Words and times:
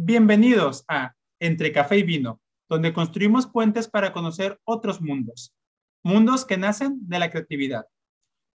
Bienvenidos 0.00 0.84
a 0.86 1.16
Entre 1.40 1.72
Café 1.72 1.98
y 1.98 2.02
Vino, 2.04 2.40
donde 2.68 2.92
construimos 2.92 3.48
puentes 3.48 3.88
para 3.88 4.12
conocer 4.12 4.60
otros 4.62 5.00
mundos, 5.00 5.52
mundos 6.04 6.44
que 6.44 6.56
nacen 6.56 7.00
de 7.08 7.18
la 7.18 7.30
creatividad. 7.30 7.84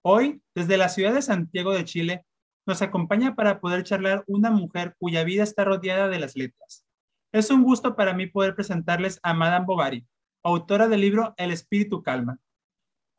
Hoy, 0.05 0.41
desde 0.55 0.77
la 0.77 0.87
ciudad 0.87 1.13
de 1.13 1.21
Santiago 1.21 1.73
de 1.73 1.83
Chile, 1.83 2.25
nos 2.65 2.81
acompaña 2.81 3.35
para 3.35 3.59
poder 3.59 3.83
charlar 3.83 4.23
una 4.25 4.51
mujer 4.51 4.95
cuya 4.97 5.25
vida 5.25 5.43
está 5.43 5.65
rodeada 5.65 6.07
de 6.07 6.17
las 6.17 6.37
letras. 6.37 6.85
Es 7.33 7.51
un 7.51 7.63
gusto 7.63 7.97
para 7.97 8.13
mí 8.13 8.25
poder 8.25 8.55
presentarles 8.55 9.19
a 9.21 9.33
Madame 9.33 9.65
Bovary, 9.65 10.07
autora 10.45 10.87
del 10.87 11.01
libro 11.01 11.33
El 11.35 11.51
Espíritu 11.51 12.03
Calma. 12.03 12.39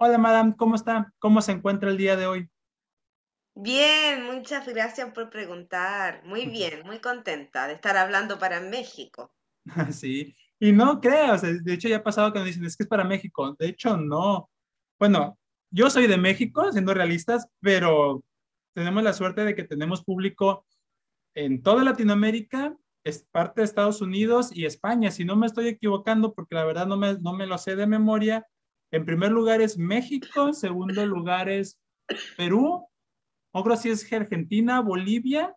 Hola, 0.00 0.16
Madame, 0.16 0.56
¿cómo 0.56 0.76
está? 0.76 1.12
¿Cómo 1.18 1.42
se 1.42 1.52
encuentra 1.52 1.90
el 1.90 1.98
día 1.98 2.16
de 2.16 2.24
hoy? 2.24 2.48
Bien, 3.54 4.24
muchas 4.24 4.66
gracias 4.66 5.12
por 5.12 5.30
preguntar. 5.30 6.22
Muy 6.24 6.46
bien, 6.50 6.84
muy 6.84 6.98
contenta 6.98 7.66
de 7.66 7.74
estar 7.74 7.96
hablando 7.96 8.38
para 8.38 8.60
México. 8.60 9.32
Sí, 9.92 10.36
y 10.60 10.72
no 10.72 11.00
creas, 11.00 11.42
de 11.42 11.72
hecho 11.72 11.88
ya 11.88 11.96
ha 11.96 12.02
pasado 12.02 12.32
que 12.32 12.38
nos 12.38 12.46
dicen, 12.46 12.64
es 12.64 12.76
que 12.76 12.84
es 12.84 12.88
para 12.88 13.04
México. 13.04 13.56
De 13.58 13.68
hecho, 13.68 13.96
no. 13.96 14.50
Bueno, 14.98 15.38
yo 15.70 15.90
soy 15.90 16.06
de 16.06 16.16
México, 16.16 16.70
siendo 16.70 16.94
realistas, 16.94 17.48
pero 17.60 18.22
tenemos 18.74 19.02
la 19.02 19.12
suerte 19.12 19.44
de 19.44 19.54
que 19.54 19.64
tenemos 19.64 20.04
público 20.04 20.66
en 21.34 21.62
toda 21.62 21.82
Latinoamérica, 21.82 22.76
es 23.04 23.26
parte 23.30 23.60
de 23.60 23.66
Estados 23.66 24.00
Unidos 24.00 24.50
y 24.54 24.64
España. 24.64 25.10
Si 25.10 25.24
no 25.24 25.36
me 25.36 25.46
estoy 25.46 25.68
equivocando, 25.68 26.34
porque 26.34 26.54
la 26.54 26.64
verdad 26.64 26.86
no 26.86 26.96
me, 26.96 27.14
no 27.14 27.34
me 27.34 27.46
lo 27.46 27.58
sé 27.58 27.76
de 27.76 27.86
memoria, 27.86 28.46
en 28.90 29.04
primer 29.04 29.32
lugar 29.32 29.60
es 29.60 29.76
México, 29.76 30.48
en 30.48 30.54
segundo 30.54 31.04
lugar 31.04 31.48
es 31.48 31.80
Perú, 32.36 32.86
otro 33.54 33.76
sí 33.76 33.88
es 33.88 34.12
Argentina, 34.12 34.80
Bolivia. 34.80 35.54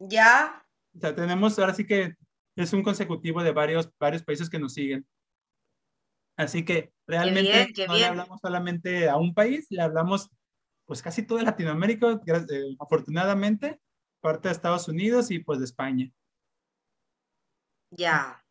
Ya. 0.00 0.66
O 0.94 0.98
sea, 0.98 1.14
tenemos, 1.14 1.56
ahora 1.58 1.72
sí 1.72 1.86
que 1.86 2.16
es 2.56 2.72
un 2.72 2.82
consecutivo 2.82 3.42
de 3.44 3.52
varios, 3.52 3.88
varios 3.98 4.24
países 4.24 4.50
que 4.50 4.58
nos 4.58 4.74
siguen. 4.74 5.06
Así 6.36 6.64
que 6.64 6.92
realmente 7.06 7.86
no 7.86 7.94
le 7.94 8.04
hablamos 8.04 8.40
solamente 8.40 9.08
a 9.08 9.16
un 9.16 9.34
país, 9.34 9.66
le 9.70 9.82
hablamos 9.82 10.30
pues 10.84 11.00
casi 11.00 11.22
toda 11.22 11.42
Latinoamérica, 11.42 12.20
eh, 12.26 12.76
afortunadamente, 12.80 13.80
parte 14.20 14.48
de 14.48 14.52
Estados 14.52 14.88
Unidos 14.88 15.30
y 15.30 15.38
pues 15.38 15.60
de 15.60 15.66
España. 15.66 16.10
Ya. 17.90 18.44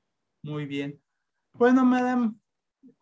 Muy 0.43 0.65
bien. 0.65 1.01
Bueno, 1.53 1.83
madame, 1.83 2.35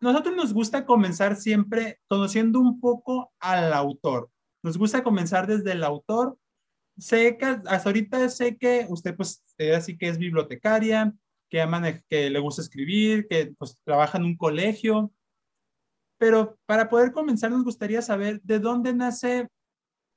nosotros 0.00 0.34
nos 0.34 0.52
gusta 0.52 0.84
comenzar 0.84 1.36
siempre 1.36 2.00
conociendo 2.08 2.58
un 2.58 2.80
poco 2.80 3.32
al 3.38 3.72
autor. 3.72 4.30
Nos 4.62 4.76
gusta 4.76 5.02
comenzar 5.02 5.46
desde 5.46 5.72
el 5.72 5.84
autor. 5.84 6.38
Sé 6.98 7.38
que 7.38 7.46
hasta 7.46 7.88
ahorita 7.88 8.28
sé 8.28 8.56
que 8.56 8.86
usted 8.88 9.16
pues 9.16 9.42
así 9.74 9.96
que 9.96 10.08
es 10.08 10.18
bibliotecaria, 10.18 11.14
que, 11.48 12.02
que 12.08 12.30
le 12.30 12.38
gusta 12.38 12.62
escribir, 12.62 13.26
que 13.28 13.54
pues 13.58 13.80
trabaja 13.84 14.18
en 14.18 14.24
un 14.24 14.36
colegio. 14.36 15.12
Pero 16.18 16.58
para 16.66 16.88
poder 16.88 17.12
comenzar 17.12 17.50
nos 17.50 17.64
gustaría 17.64 18.02
saber 18.02 18.40
de 18.42 18.58
dónde 18.58 18.92
nace 18.92 19.48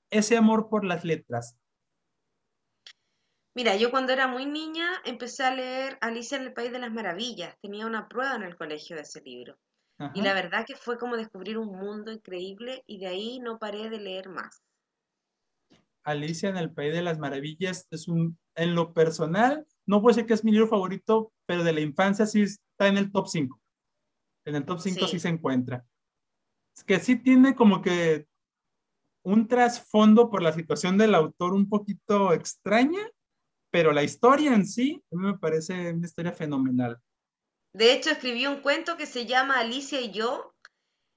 ese 0.09 0.35
amor 0.37 0.69
por 0.69 0.83
las 0.83 1.05
letras. 1.05 1.57
Mira, 3.55 3.75
yo 3.75 3.91
cuando 3.91 4.11
era 4.11 4.27
muy 4.27 4.45
niña 4.45 4.89
empecé 5.05 5.43
a 5.43 5.53
leer 5.53 5.97
Alicia 6.01 6.37
en 6.37 6.43
el 6.43 6.53
País 6.53 6.71
de 6.71 6.79
las 6.79 6.91
Maravillas. 6.91 7.55
Tenía 7.61 7.85
una 7.85 8.07
prueba 8.07 8.35
en 8.35 8.43
el 8.43 8.57
colegio 8.57 8.95
de 8.95 9.03
ese 9.03 9.21
libro. 9.21 9.57
Y 10.13 10.21
la 10.21 10.33
verdad 10.33 10.65
que 10.65 10.75
fue 10.75 10.97
como 10.97 11.17
descubrir 11.17 11.57
un 11.57 11.77
mundo 11.77 12.11
increíble 12.11 12.83
y 12.87 12.99
de 12.99 13.07
ahí 13.07 13.39
no 13.39 13.59
paré 13.59 13.89
de 13.89 13.99
leer 13.99 14.29
más. 14.29 14.63
Alicia 16.03 16.49
en 16.49 16.57
el 16.57 16.71
País 16.71 16.93
de 16.93 17.01
las 17.01 17.17
Maravillas 17.17 17.87
es 17.89 18.07
un, 18.07 18.37
en 18.55 18.75
lo 18.75 18.93
personal, 18.93 19.65
no 19.85 20.01
puedo 20.01 20.15
decir 20.15 20.27
que 20.27 20.33
es 20.33 20.43
mi 20.43 20.51
libro 20.51 20.67
favorito, 20.67 21.31
pero 21.45 21.63
de 21.63 21.73
la 21.73 21.81
infancia 21.81 22.25
sí 22.25 22.43
está 22.43 22.87
en 22.87 22.97
el 22.97 23.11
top 23.11 23.27
5. 23.27 23.61
En 24.45 24.55
el 24.55 24.65
top 24.65 24.79
5 24.79 25.07
sí. 25.07 25.19
se 25.19 25.29
encuentra. 25.29 25.85
Es 26.75 26.83
que 26.83 26.99
sí 26.99 27.15
tiene 27.15 27.55
como 27.55 27.81
que 27.81 28.27
un 29.23 29.47
trasfondo 29.47 30.29
por 30.29 30.41
la 30.41 30.51
situación 30.51 30.97
del 30.97 31.15
autor 31.15 31.53
un 31.53 31.69
poquito 31.69 32.33
extraña, 32.33 33.01
pero 33.71 33.93
la 33.93 34.03
historia 34.03 34.53
en 34.53 34.65
sí 34.65 35.01
me 35.11 35.37
parece 35.37 35.93
una 35.93 36.05
historia 36.05 36.33
fenomenal. 36.33 36.99
De 37.73 37.91
hecho, 37.91 38.11
escribí 38.11 38.45
un 38.45 38.61
cuento 38.61 38.97
que 38.97 39.07
se 39.07 39.25
llama 39.25 39.59
Alicia 39.59 39.99
y 39.99 40.11
yo, 40.11 40.53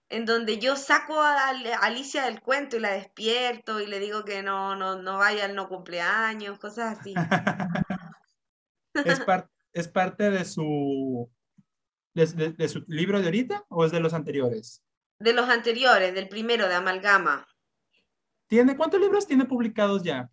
en 0.09 0.25
donde 0.25 0.59
yo 0.59 0.77
saco 0.77 1.21
a 1.21 1.51
Alicia 1.83 2.25
del 2.25 2.41
cuento 2.41 2.77
y 2.77 2.81
la 2.81 2.93
despierto 2.93 3.81
y 3.81 3.87
le 3.87 3.99
digo 3.99 4.25
que 4.25 4.43
no, 4.43 4.75
no, 4.75 4.97
no 4.97 5.19
vaya 5.19 5.45
al 5.45 5.55
no 5.55 5.69
cumpleaños, 5.69 6.59
cosas 6.59 6.99
así. 6.99 7.15
¿Es, 8.95 9.21
¿Es, 9.75 9.89
parte 9.89 10.31
de 10.31 10.45
su, 10.47 11.31
de, 12.15 12.69
su 12.69 12.83
libro 12.89 13.21
de 13.21 13.27
ahorita 13.27 13.67
o 13.69 13.85
es 13.85 13.93
de 13.93 14.01
los 14.01 14.15
anteriores? 14.15 14.83
De 15.19 15.35
los 15.35 15.51
anteriores, 15.51 16.15
del 16.15 16.29
primero, 16.29 16.67
de 16.67 16.75
Amalgama. 16.75 17.47
¿Tiene, 18.47 18.77
¿Cuántos 18.77 19.01
libros 19.01 19.27
tiene 19.27 19.45
publicados 19.45 20.03
ya? 20.03 20.31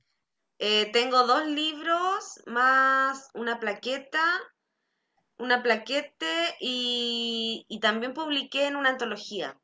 Eh, 0.59 0.89
tengo 0.93 1.27
dos 1.27 1.45
libros 1.47 2.41
más 2.45 3.29
una 3.33 3.59
plaqueta 3.59 4.23
una 5.43 5.61
plaquete 5.61 6.55
y, 6.59 7.79
también 7.81 8.13
publiqué 8.13 8.67
en 8.67 8.77
una 8.77 8.89
antología. 8.89 9.59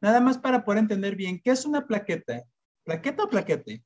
Nada 0.00 0.20
más 0.20 0.38
para 0.38 0.64
poder 0.64 0.80
entender 0.80 1.14
bien, 1.14 1.40
¿qué 1.42 1.52
es 1.52 1.64
una 1.64 1.86
plaqueta? 1.86 2.42
¿Plaqueta 2.84 3.24
o 3.24 3.28
plaquete? 3.28 3.84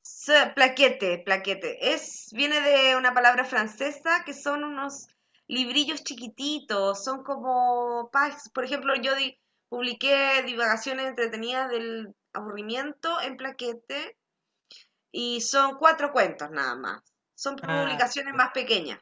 plaquete, 0.55 1.19
plaquete. 1.19 1.93
Es, 1.93 2.29
viene 2.31 2.59
de 2.61 2.95
una 2.95 3.13
palabra 3.13 3.45
francesa 3.45 4.23
que 4.25 4.33
son 4.33 4.63
unos 4.63 5.07
librillos 5.47 6.03
chiquititos, 6.03 7.03
son 7.03 7.23
como, 7.23 8.09
por 8.53 8.65
ejemplo, 8.65 8.95
yo 8.95 9.11
publiqué 9.69 10.41
divagaciones 10.47 11.07
entretenidas 11.07 11.69
del 11.69 12.15
aburrimiento 12.33 13.21
en 13.21 13.37
plaquete 13.37 14.17
y 15.11 15.41
son 15.41 15.77
cuatro 15.77 16.11
cuentos 16.11 16.49
nada 16.49 16.75
más. 16.75 17.03
Son 17.35 17.55
ah, 17.61 17.83
publicaciones 17.83 18.33
más 18.33 18.49
pequeñas. 18.53 18.99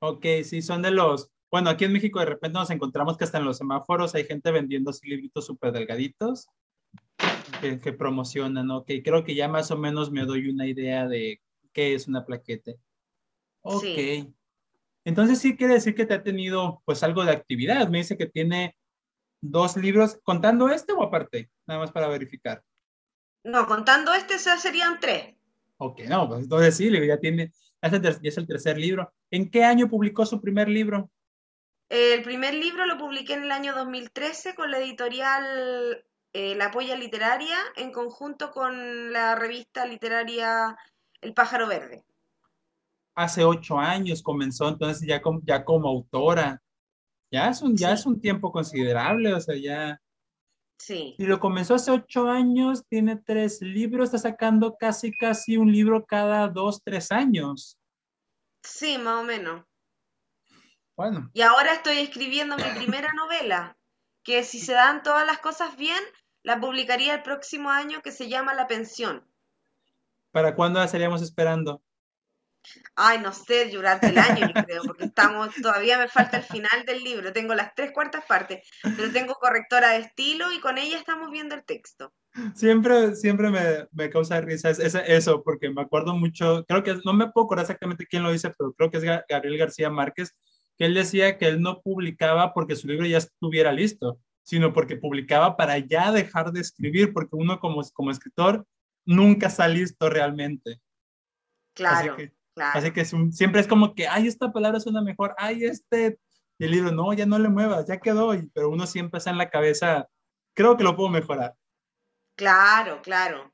Ok, 0.00 0.24
sí, 0.44 0.62
son 0.62 0.82
de 0.82 0.90
los... 0.90 1.30
Bueno, 1.50 1.70
aquí 1.70 1.84
en 1.84 1.92
México 1.92 2.18
de 2.18 2.26
repente 2.26 2.58
nos 2.58 2.70
encontramos 2.70 3.16
que 3.16 3.24
hasta 3.24 3.38
en 3.38 3.44
los 3.44 3.56
semáforos 3.56 4.14
hay 4.14 4.24
gente 4.24 4.50
vendiendo 4.50 4.90
así 4.90 5.08
libritos 5.08 5.46
súper 5.46 5.72
delgaditos 5.72 6.48
que, 7.60 7.92
promocionan, 7.92 8.70
ok. 8.70 8.90
Creo 9.02 9.24
que 9.24 9.34
ya 9.34 9.48
más 9.48 9.70
o 9.70 9.76
menos 9.76 10.10
me 10.10 10.24
doy 10.24 10.48
una 10.48 10.66
idea 10.66 11.08
de 11.08 11.40
qué 11.72 11.94
es 11.94 12.06
una 12.06 12.24
plaquete. 12.24 12.78
Ok. 13.62 14.28
Entonces 15.04 15.38
sí 15.38 15.56
quiere 15.56 15.74
decir 15.74 15.94
que 15.94 16.06
te 16.06 16.14
ha 16.14 16.22
tenido 16.22 16.82
pues 16.84 17.02
algo 17.02 17.24
de 17.24 17.32
actividad. 17.32 17.88
Me 17.88 17.98
dice 17.98 18.16
que 18.16 18.26
tiene 18.26 18.76
dos 19.40 19.76
libros, 19.76 20.18
contando 20.22 20.68
este 20.68 20.92
o 20.92 21.02
aparte, 21.02 21.50
nada 21.66 21.80
más 21.80 21.92
para 21.92 22.08
verificar. 22.08 22.62
No, 23.44 23.66
contando 23.66 24.12
este 24.12 24.38
serían 24.38 24.98
tres. 25.00 25.34
Ok, 25.78 26.00
no, 26.08 26.28
pues 26.28 26.42
entonces 26.42 26.76
sí, 26.76 26.90
ya 27.06 27.18
tiene, 27.18 27.52
ya 27.82 28.18
es 28.22 28.38
el 28.38 28.46
tercer 28.46 28.78
libro. 28.78 29.12
¿En 29.30 29.50
qué 29.50 29.64
año 29.64 29.88
publicó 29.88 30.26
su 30.26 30.40
primer 30.40 30.68
libro? 30.68 31.10
El 31.88 32.22
primer 32.22 32.54
libro 32.54 32.84
lo 32.86 32.98
publiqué 32.98 33.34
en 33.34 33.44
el 33.44 33.52
año 33.52 33.74
2013 33.74 34.54
con 34.54 34.70
la 34.70 34.78
editorial 34.78 36.04
eh, 36.32 36.54
La 36.54 36.70
Polla 36.70 36.96
Literaria 36.96 37.56
en 37.76 37.92
conjunto 37.92 38.50
con 38.50 39.12
la 39.12 39.34
revista 39.34 39.86
literaria 39.86 40.76
El 41.20 41.32
Pájaro 41.32 41.66
Verde. 41.66 42.04
Hace 43.14 43.44
ocho 43.44 43.78
años 43.78 44.22
comenzó 44.22 44.68
entonces 44.68 45.06
ya, 45.06 45.22
como, 45.22 45.40
ya 45.44 45.64
como 45.64 45.88
autora. 45.88 46.62
Ya 47.30 47.48
es, 47.50 47.62
un, 47.62 47.76
ya 47.76 47.92
es 47.92 48.06
un 48.06 48.20
tiempo 48.20 48.52
considerable, 48.52 49.34
o 49.34 49.40
sea, 49.40 49.56
ya... 49.56 50.00
Sí. 50.78 51.16
Y 51.18 51.26
lo 51.26 51.40
comenzó 51.40 51.74
hace 51.74 51.90
ocho 51.90 52.28
años, 52.28 52.84
tiene 52.88 53.16
tres 53.16 53.60
libros, 53.60 54.06
está 54.06 54.18
sacando 54.18 54.76
casi, 54.78 55.10
casi 55.10 55.56
un 55.56 55.72
libro 55.72 56.06
cada 56.06 56.48
dos, 56.48 56.82
tres 56.84 57.10
años. 57.10 57.78
Sí, 58.62 58.96
más 58.98 59.20
o 59.20 59.24
menos. 59.24 59.64
Bueno. 60.96 61.30
Y 61.32 61.42
ahora 61.42 61.74
estoy 61.74 61.98
escribiendo 61.98 62.56
mi 62.56 62.64
primera 62.76 63.12
novela, 63.12 63.76
que 64.22 64.44
si 64.44 64.60
se 64.60 64.72
dan 64.72 65.02
todas 65.02 65.26
las 65.26 65.38
cosas 65.38 65.76
bien, 65.76 66.02
la 66.42 66.60
publicaría 66.60 67.14
el 67.14 67.22
próximo 67.22 67.70
año, 67.70 68.02
que 68.02 68.12
se 68.12 68.28
llama 68.28 68.54
La 68.54 68.66
Pensión. 68.66 69.24
¿Para 70.30 70.54
cuándo 70.54 70.78
la 70.78 70.86
estaríamos 70.86 71.22
esperando? 71.22 71.82
Ay, 72.94 73.18
no 73.20 73.32
sé, 73.32 73.70
durante 73.70 74.08
el 74.08 74.18
año, 74.18 74.48
yo 74.54 74.64
creo, 74.64 74.82
porque 74.82 75.04
estamos, 75.04 75.54
todavía 75.62 75.98
me 75.98 76.08
falta 76.08 76.38
el 76.38 76.42
final 76.42 76.84
del 76.86 77.02
libro. 77.02 77.32
Tengo 77.32 77.54
las 77.54 77.74
tres 77.74 77.92
cuartas 77.92 78.24
partes, 78.26 78.68
pero 78.82 79.10
tengo 79.12 79.34
correctora 79.34 79.90
de 79.90 79.98
estilo 79.98 80.52
y 80.52 80.60
con 80.60 80.78
ella 80.78 80.98
estamos 80.98 81.30
viendo 81.30 81.54
el 81.54 81.64
texto. 81.64 82.12
Siempre, 82.54 83.16
siempre 83.16 83.50
me, 83.50 83.86
me 83.92 84.10
causa 84.10 84.40
risa 84.40 84.70
eso, 84.70 85.42
porque 85.42 85.70
me 85.70 85.82
acuerdo 85.82 86.14
mucho, 86.14 86.64
creo 86.66 86.82
que 86.82 86.96
no 87.04 87.12
me 87.12 87.30
puedo 87.30 87.46
acordar 87.46 87.64
exactamente 87.64 88.06
quién 88.06 88.22
lo 88.22 88.32
dice, 88.32 88.52
pero 88.56 88.72
creo 88.72 88.90
que 88.90 88.98
es 88.98 89.04
Gabriel 89.28 89.58
García 89.58 89.90
Márquez, 89.90 90.36
que 90.76 90.84
él 90.86 90.94
decía 90.94 91.38
que 91.38 91.46
él 91.46 91.60
no 91.60 91.80
publicaba 91.82 92.54
porque 92.54 92.76
su 92.76 92.86
libro 92.86 93.06
ya 93.06 93.18
estuviera 93.18 93.72
listo, 93.72 94.20
sino 94.42 94.72
porque 94.72 94.96
publicaba 94.96 95.56
para 95.56 95.78
ya 95.78 96.12
dejar 96.12 96.52
de 96.52 96.60
escribir, 96.60 97.12
porque 97.12 97.34
uno 97.36 97.58
como, 97.58 97.82
como 97.92 98.10
escritor 98.10 98.64
nunca 99.04 99.48
está 99.48 99.66
listo 99.66 100.08
realmente. 100.08 100.80
Claro 101.74 102.14
Así 102.14 102.22
que 102.22 102.37
es 102.96 103.12
un, 103.12 103.32
siempre 103.32 103.60
es 103.60 103.66
como 103.66 103.94
que, 103.94 104.06
ay, 104.08 104.26
esta 104.26 104.52
palabra 104.52 104.80
suena 104.80 105.02
mejor, 105.02 105.34
ay, 105.38 105.64
este, 105.64 106.18
y 106.58 106.64
el 106.64 106.70
libro, 106.70 106.92
no, 106.92 107.12
ya 107.12 107.26
no 107.26 107.38
le 107.38 107.48
muevas, 107.48 107.86
ya 107.86 107.98
quedó, 107.98 108.32
pero 108.52 108.70
uno 108.70 108.86
siempre 108.86 109.18
está 109.18 109.30
en 109.30 109.38
la 109.38 109.50
cabeza, 109.50 110.08
creo 110.54 110.76
que 110.76 110.84
lo 110.84 110.96
puedo 110.96 111.08
mejorar. 111.08 111.54
Claro, 112.36 113.00
claro. 113.02 113.52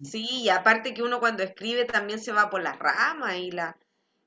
Sí, 0.00 0.42
y 0.42 0.48
aparte 0.48 0.94
que 0.94 1.02
uno 1.02 1.18
cuando 1.18 1.42
escribe 1.42 1.84
también 1.86 2.20
se 2.20 2.32
va 2.32 2.50
por 2.50 2.62
las 2.62 2.78
ramas 2.78 3.34
y, 3.36 3.50
la, 3.50 3.76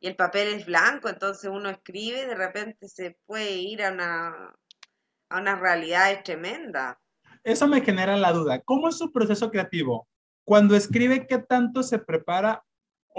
y 0.01 0.07
el 0.07 0.15
papel 0.15 0.49
es 0.49 0.65
blanco, 0.65 1.07
entonces 1.07 1.49
uno 1.49 1.69
escribe 1.69 2.23
y 2.23 2.27
de 2.27 2.35
repente 2.35 2.89
se 2.89 3.17
puede 3.25 3.53
ir 3.53 3.83
a 3.83 3.91
una, 3.91 4.53
a 5.29 5.39
una 5.39 5.55
realidad 5.55 6.23
tremenda. 6.25 6.99
Eso 7.43 7.67
me 7.67 7.81
genera 7.81 8.17
la 8.17 8.33
duda. 8.33 8.59
¿Cómo 8.61 8.89
es 8.89 8.97
su 8.97 9.13
proceso 9.13 9.49
creativo? 9.49 10.09
Cuando 10.43 10.75
escribe, 10.75 11.25
¿qué 11.25 11.37
tanto 11.37 11.83
se 11.83 11.99
prepara 11.99 12.65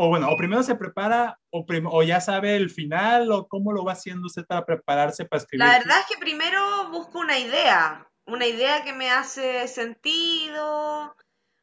o 0.03 0.09
bueno, 0.09 0.31
o 0.31 0.37
primero 0.37 0.63
se 0.63 0.77
prepara 0.77 1.39
o, 1.51 1.67
o, 1.91 2.03
ya 2.03 2.23
sabe 2.23 2.57
el 2.57 2.71
final 2.71 3.31
o 3.33 3.47
cómo 3.47 3.71
lo 3.71 3.85
va 3.85 3.93
haciendo 3.93 4.29
usted 4.29 4.47
para 4.47 4.65
prepararse 4.65 5.27
para 5.27 5.43
escribir? 5.43 5.67
La 5.67 5.79
verdad 5.79 5.99
es 6.01 6.07
que 6.07 6.19
primero 6.19 6.89
busco 6.89 7.19
una 7.19 7.39
idea, 7.39 8.11
una 8.25 8.47
idea 8.47 8.83
que 8.83 8.95
me 8.95 9.11
hace 9.11 9.69
sentido, 9.69 11.15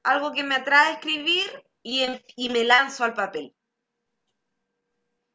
algo 0.03 0.33
que 0.33 0.43
me 0.43 0.53
atrae 0.53 0.89
a 0.89 0.91
escribir 0.93 1.45
y, 1.81 2.05
y 2.35 2.49
me 2.49 2.63
lanzo 2.63 3.05
al 3.05 3.15
papel. 3.15 3.55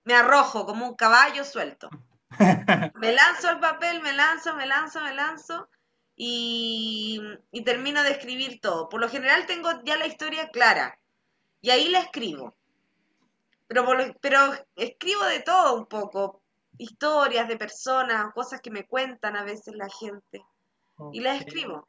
Me 0.04 0.14
arrojo 0.14 0.64
como 0.64 0.86
un 0.86 0.94
caballo 0.94 1.44
suelto. 1.44 1.90
me 2.94 3.12
lanzo 3.12 3.48
al 3.48 3.58
papel, 3.58 4.00
me 4.00 4.12
lanzo, 4.12 4.54
me 4.54 4.66
lanzo, 4.66 5.00
me 5.00 5.12
lanzo 5.12 5.68
y, 6.14 7.20
y 7.50 7.64
termino 7.64 8.04
de 8.04 8.12
escribir 8.12 8.60
todo. 8.60 8.88
Por 8.88 9.00
lo 9.00 9.08
general 9.08 9.44
tengo 9.46 9.70
ya 9.82 9.96
la 9.96 10.06
historia 10.06 10.50
clara 10.50 11.00
y 11.60 11.70
ahí 11.70 11.88
la 11.88 11.98
escribo 11.98 12.56
pero, 13.68 14.52
escribo 14.76 15.24
de 15.24 15.40
todo 15.40 15.76
un 15.76 15.86
poco, 15.86 16.42
historias 16.78 17.48
de 17.48 17.56
personas, 17.56 18.32
cosas 18.34 18.60
que 18.60 18.70
me 18.70 18.86
cuentan 18.86 19.36
a 19.36 19.44
veces 19.44 19.74
la 19.74 19.88
gente, 19.88 20.42
y 21.12 21.20
las 21.20 21.40
escribo. 21.40 21.86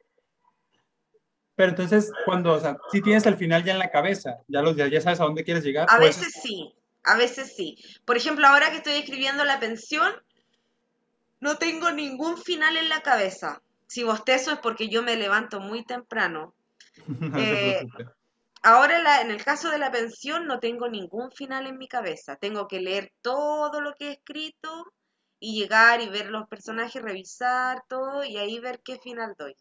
Pero 1.56 1.70
entonces, 1.70 2.10
cuando, 2.24 2.52
o 2.52 2.60
sea, 2.60 2.76
si 2.90 3.00
tienes 3.00 3.26
el 3.26 3.36
final 3.36 3.62
ya 3.62 3.72
en 3.72 3.78
la 3.78 3.90
cabeza, 3.90 4.38
ya, 4.48 4.60
los, 4.60 4.76
ya, 4.76 5.00
sabes 5.00 5.20
a 5.20 5.24
dónde 5.24 5.44
quieres 5.44 5.62
llegar. 5.62 5.86
A 5.88 5.98
veces 5.98 6.32
sí, 6.42 6.74
a 7.04 7.16
veces 7.16 7.54
sí. 7.54 7.76
Por 8.04 8.16
ejemplo, 8.16 8.46
ahora 8.46 8.70
que 8.70 8.78
estoy 8.78 8.94
escribiendo 8.94 9.44
la 9.44 9.60
pensión, 9.60 10.12
no 11.38 11.56
tengo 11.56 11.92
ningún 11.92 12.38
final 12.38 12.76
en 12.76 12.88
la 12.88 13.02
cabeza. 13.02 13.62
Si 13.86 14.02
bostezo 14.02 14.52
es 14.52 14.58
porque 14.58 14.88
yo 14.88 15.02
me 15.02 15.14
levanto 15.14 15.60
muy 15.60 15.84
temprano. 15.84 16.54
eh, 17.36 17.86
Ahora 18.66 19.20
en 19.20 19.30
el 19.30 19.44
caso 19.44 19.70
de 19.70 19.76
la 19.76 19.92
pensión 19.92 20.46
no 20.46 20.58
tengo 20.58 20.88
ningún 20.88 21.30
final 21.30 21.66
en 21.66 21.76
mi 21.76 21.86
cabeza. 21.86 22.36
Tengo 22.36 22.66
que 22.66 22.80
leer 22.80 23.12
todo 23.20 23.82
lo 23.82 23.92
que 23.92 24.08
he 24.08 24.12
escrito 24.12 24.86
y 25.38 25.60
llegar 25.60 26.00
y 26.00 26.08
ver 26.08 26.30
los 26.30 26.48
personajes, 26.48 27.02
revisar 27.02 27.82
todo 27.90 28.24
y 28.24 28.38
ahí 28.38 28.58
ver 28.60 28.80
qué 28.82 28.98
final 28.98 29.34
doy. 29.38 29.54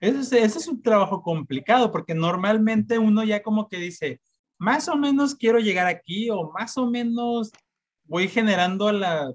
Ese 0.00 0.42
es, 0.42 0.66
un 0.66 0.82
trabajo 0.82 1.22
complicado 1.22 1.92
porque 1.92 2.12
normalmente 2.12 2.98
uno 2.98 3.22
ya 3.22 3.44
como 3.44 3.68
que 3.68 3.76
dice, 3.76 4.20
más 4.58 4.88
o 4.88 4.96
menos 4.96 5.36
quiero 5.36 5.60
llegar 5.60 5.86
aquí 5.86 6.28
o 6.28 6.50
más 6.50 6.76
o 6.76 6.90
menos 6.90 7.52
voy 8.02 8.26
generando 8.26 8.90
la, 8.90 9.32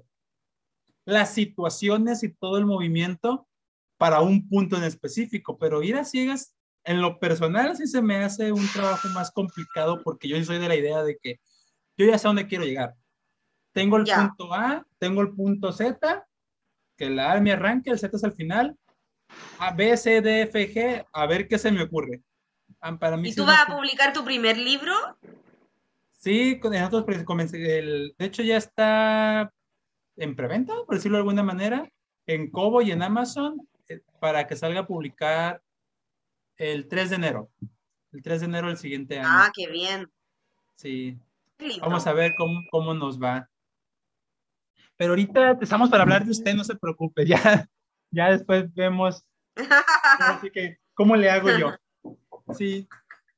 las 1.06 1.32
situaciones 1.32 2.22
y 2.22 2.34
todo 2.34 2.58
el 2.58 2.66
movimiento 2.66 3.48
para 3.96 4.20
un 4.20 4.46
punto 4.46 4.76
en 4.76 4.84
específico, 4.84 5.56
pero 5.56 5.82
ir 5.82 5.96
a 5.96 6.04
ciegas 6.04 6.54
en 6.84 7.00
lo 7.00 7.18
personal 7.18 7.76
sí 7.76 7.86
se 7.86 8.02
me 8.02 8.16
hace 8.16 8.52
un 8.52 8.66
trabajo 8.68 9.08
más 9.10 9.30
complicado 9.30 10.02
porque 10.02 10.28
yo 10.28 10.42
soy 10.44 10.58
de 10.58 10.68
la 10.68 10.76
idea 10.76 11.02
de 11.02 11.16
que 11.18 11.40
yo 11.96 12.06
ya 12.06 12.18
sé 12.18 12.26
a 12.26 12.30
dónde 12.30 12.46
quiero 12.46 12.64
llegar. 12.64 12.94
Tengo 13.72 13.96
el 13.96 14.04
punto 14.04 14.52
A, 14.52 14.86
tengo 14.98 15.22
el 15.22 15.32
punto 15.34 15.72
Z, 15.72 16.26
que 16.96 17.10
la 17.10 17.32
A 17.32 17.40
me 17.40 17.52
arranque, 17.52 17.90
el 17.90 17.98
Z 17.98 18.16
es 18.16 18.22
el 18.22 18.32
final, 18.32 18.76
A, 19.58 19.72
B, 19.72 19.96
C, 19.96 20.20
D, 20.20 20.42
F, 20.42 20.74
G, 20.74 21.06
a 21.12 21.26
ver 21.26 21.48
qué 21.48 21.58
se 21.58 21.72
me 21.72 21.82
ocurre. 21.82 22.22
Ah, 22.80 22.98
para 22.98 23.16
mí 23.16 23.30
¿Y 23.30 23.34
tú 23.34 23.46
vas 23.46 23.62
a 23.66 23.72
publicar 23.72 24.12
tu 24.12 24.24
primer 24.24 24.58
libro? 24.58 24.92
Sí, 26.10 26.60
nosotros 26.62 27.04
el, 27.52 28.14
de 28.18 28.24
hecho 28.24 28.42
ya 28.42 28.56
está 28.56 29.52
en 30.16 30.36
preventa, 30.36 30.74
por 30.86 30.96
decirlo 30.96 31.16
de 31.16 31.22
alguna 31.22 31.42
manera, 31.42 31.88
en 32.26 32.50
Kobo 32.50 32.82
y 32.82 32.92
en 32.92 33.02
Amazon, 33.02 33.66
eh, 33.88 34.02
para 34.20 34.46
que 34.46 34.56
salga 34.56 34.80
a 34.80 34.86
publicar 34.86 35.62
el 36.56 36.88
3 36.88 37.10
de 37.10 37.16
enero. 37.16 37.50
El 38.12 38.22
3 38.22 38.40
de 38.40 38.46
enero 38.46 38.68
del 38.68 38.76
siguiente 38.76 39.18
año. 39.18 39.28
Ah, 39.30 39.50
qué 39.54 39.68
bien. 39.68 40.10
Sí. 40.76 41.18
Vamos 41.80 42.06
a 42.06 42.12
ver 42.12 42.34
cómo, 42.36 42.60
cómo 42.70 42.94
nos 42.94 43.20
va. 43.20 43.48
Pero 44.96 45.12
ahorita 45.12 45.58
estamos 45.60 45.90
para 45.90 46.02
hablar 46.02 46.24
de 46.24 46.30
usted, 46.30 46.54
no 46.54 46.64
se 46.64 46.76
preocupe. 46.76 47.24
Ya, 47.26 47.68
ya 48.10 48.30
después 48.30 48.72
vemos. 48.74 49.24
Así 50.18 50.50
que, 50.50 50.78
¿cómo 50.94 51.16
le 51.16 51.30
hago 51.30 51.48
yo? 51.56 51.74
Sí. 52.54 52.88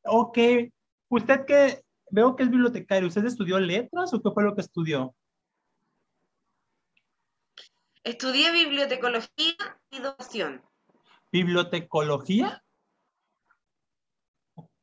Ok. 0.04 0.38
Usted 1.08 1.44
que 1.44 1.84
veo 2.10 2.34
que 2.34 2.42
es 2.42 2.50
bibliotecario, 2.50 3.08
¿usted 3.08 3.24
estudió 3.24 3.60
letras 3.60 4.12
o 4.12 4.22
qué 4.22 4.30
fue 4.30 4.42
lo 4.42 4.54
que 4.54 4.62
estudió? 4.62 5.14
Estudié 8.02 8.52
bibliotecología 8.52 9.54
y 9.90 9.96
educación. 9.96 10.62
¿Bibliotecología? 11.32 12.63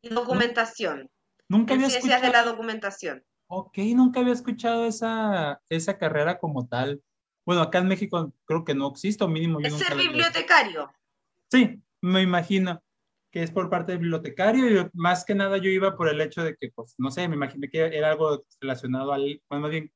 Documentación. 0.09 1.09
Nunca 1.48 1.74
había 1.74 1.89
ciencias 1.89 2.21
escuchado... 2.21 2.31
de 2.31 2.38
la 2.38 2.51
documentación. 2.51 3.24
Ok, 3.48 3.77
nunca 3.95 4.21
había 4.21 4.33
escuchado 4.33 4.86
esa, 4.86 5.62
esa 5.69 5.98
carrera 5.98 6.39
como 6.39 6.68
tal. 6.68 7.01
Bueno, 7.45 7.62
acá 7.62 7.80
en 7.80 7.88
México 7.88 8.33
creo 8.45 8.63
que 8.63 8.74
no 8.74 8.89
existe, 8.89 9.24
o 9.24 9.27
mínimo 9.27 9.59
yo 9.59 9.68
¿Es 9.68 9.77
ser 9.77 9.98
bibliotecario? 9.98 10.89
Sí, 11.51 11.81
me 12.01 12.21
imagino 12.21 12.81
que 13.31 13.44
es 13.44 13.51
por 13.51 13.69
parte 13.69 13.94
del 13.94 14.00
bibliotecario 14.00 14.69
y 14.69 14.89
más 14.94 15.25
que 15.25 15.36
nada 15.36 15.57
yo 15.57 15.69
iba 15.69 15.95
por 15.95 16.09
el 16.09 16.21
hecho 16.21 16.44
de 16.44 16.56
que, 16.56 16.69
pues, 16.74 16.95
no 16.98 17.12
sé, 17.12 17.27
me 17.27 17.36
imaginé 17.36 17.69
que 17.69 17.80
era 17.80 18.12
algo 18.12 18.44
relacionado 18.59 19.13
al, 19.13 19.42
bueno, 19.50 19.63
más 19.63 19.71
bien, 19.71 19.92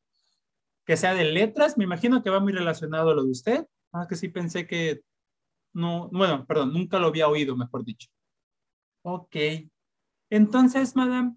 que 0.85 0.97
sea 0.97 1.13
de 1.13 1.25
letras, 1.25 1.77
me 1.77 1.83
imagino 1.83 2.23
que 2.23 2.29
va 2.29 2.39
muy 2.39 2.53
relacionado 2.53 3.11
a 3.11 3.15
lo 3.15 3.23
de 3.23 3.31
usted, 3.31 3.65
más 3.91 4.07
que 4.07 4.15
sí 4.15 4.29
pensé 4.29 4.67
que, 4.67 5.01
no, 5.73 6.09
bueno, 6.11 6.45
perdón, 6.45 6.73
nunca 6.73 6.99
lo 6.99 7.07
había 7.07 7.27
oído, 7.27 7.57
mejor 7.57 7.83
dicho. 7.83 8.09
Ok, 9.03 9.35
entonces, 10.29 10.95
madame, 10.95 11.35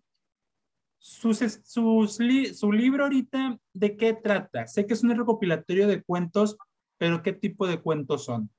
su 0.98 2.72
libro 2.72 3.04
ahorita, 3.04 3.58
¿de 3.72 3.96
qué 3.96 4.14
trata? 4.14 4.66
Sé 4.66 4.86
que 4.86 4.94
es 4.94 5.02
un 5.02 5.16
recopilatorio 5.16 5.86
de 5.86 6.02
cuentos, 6.02 6.56
pero 6.98 7.22
¿qué 7.22 7.32
tipo 7.32 7.66
de 7.66 7.80
cuentos 7.80 8.24
son? 8.24 8.50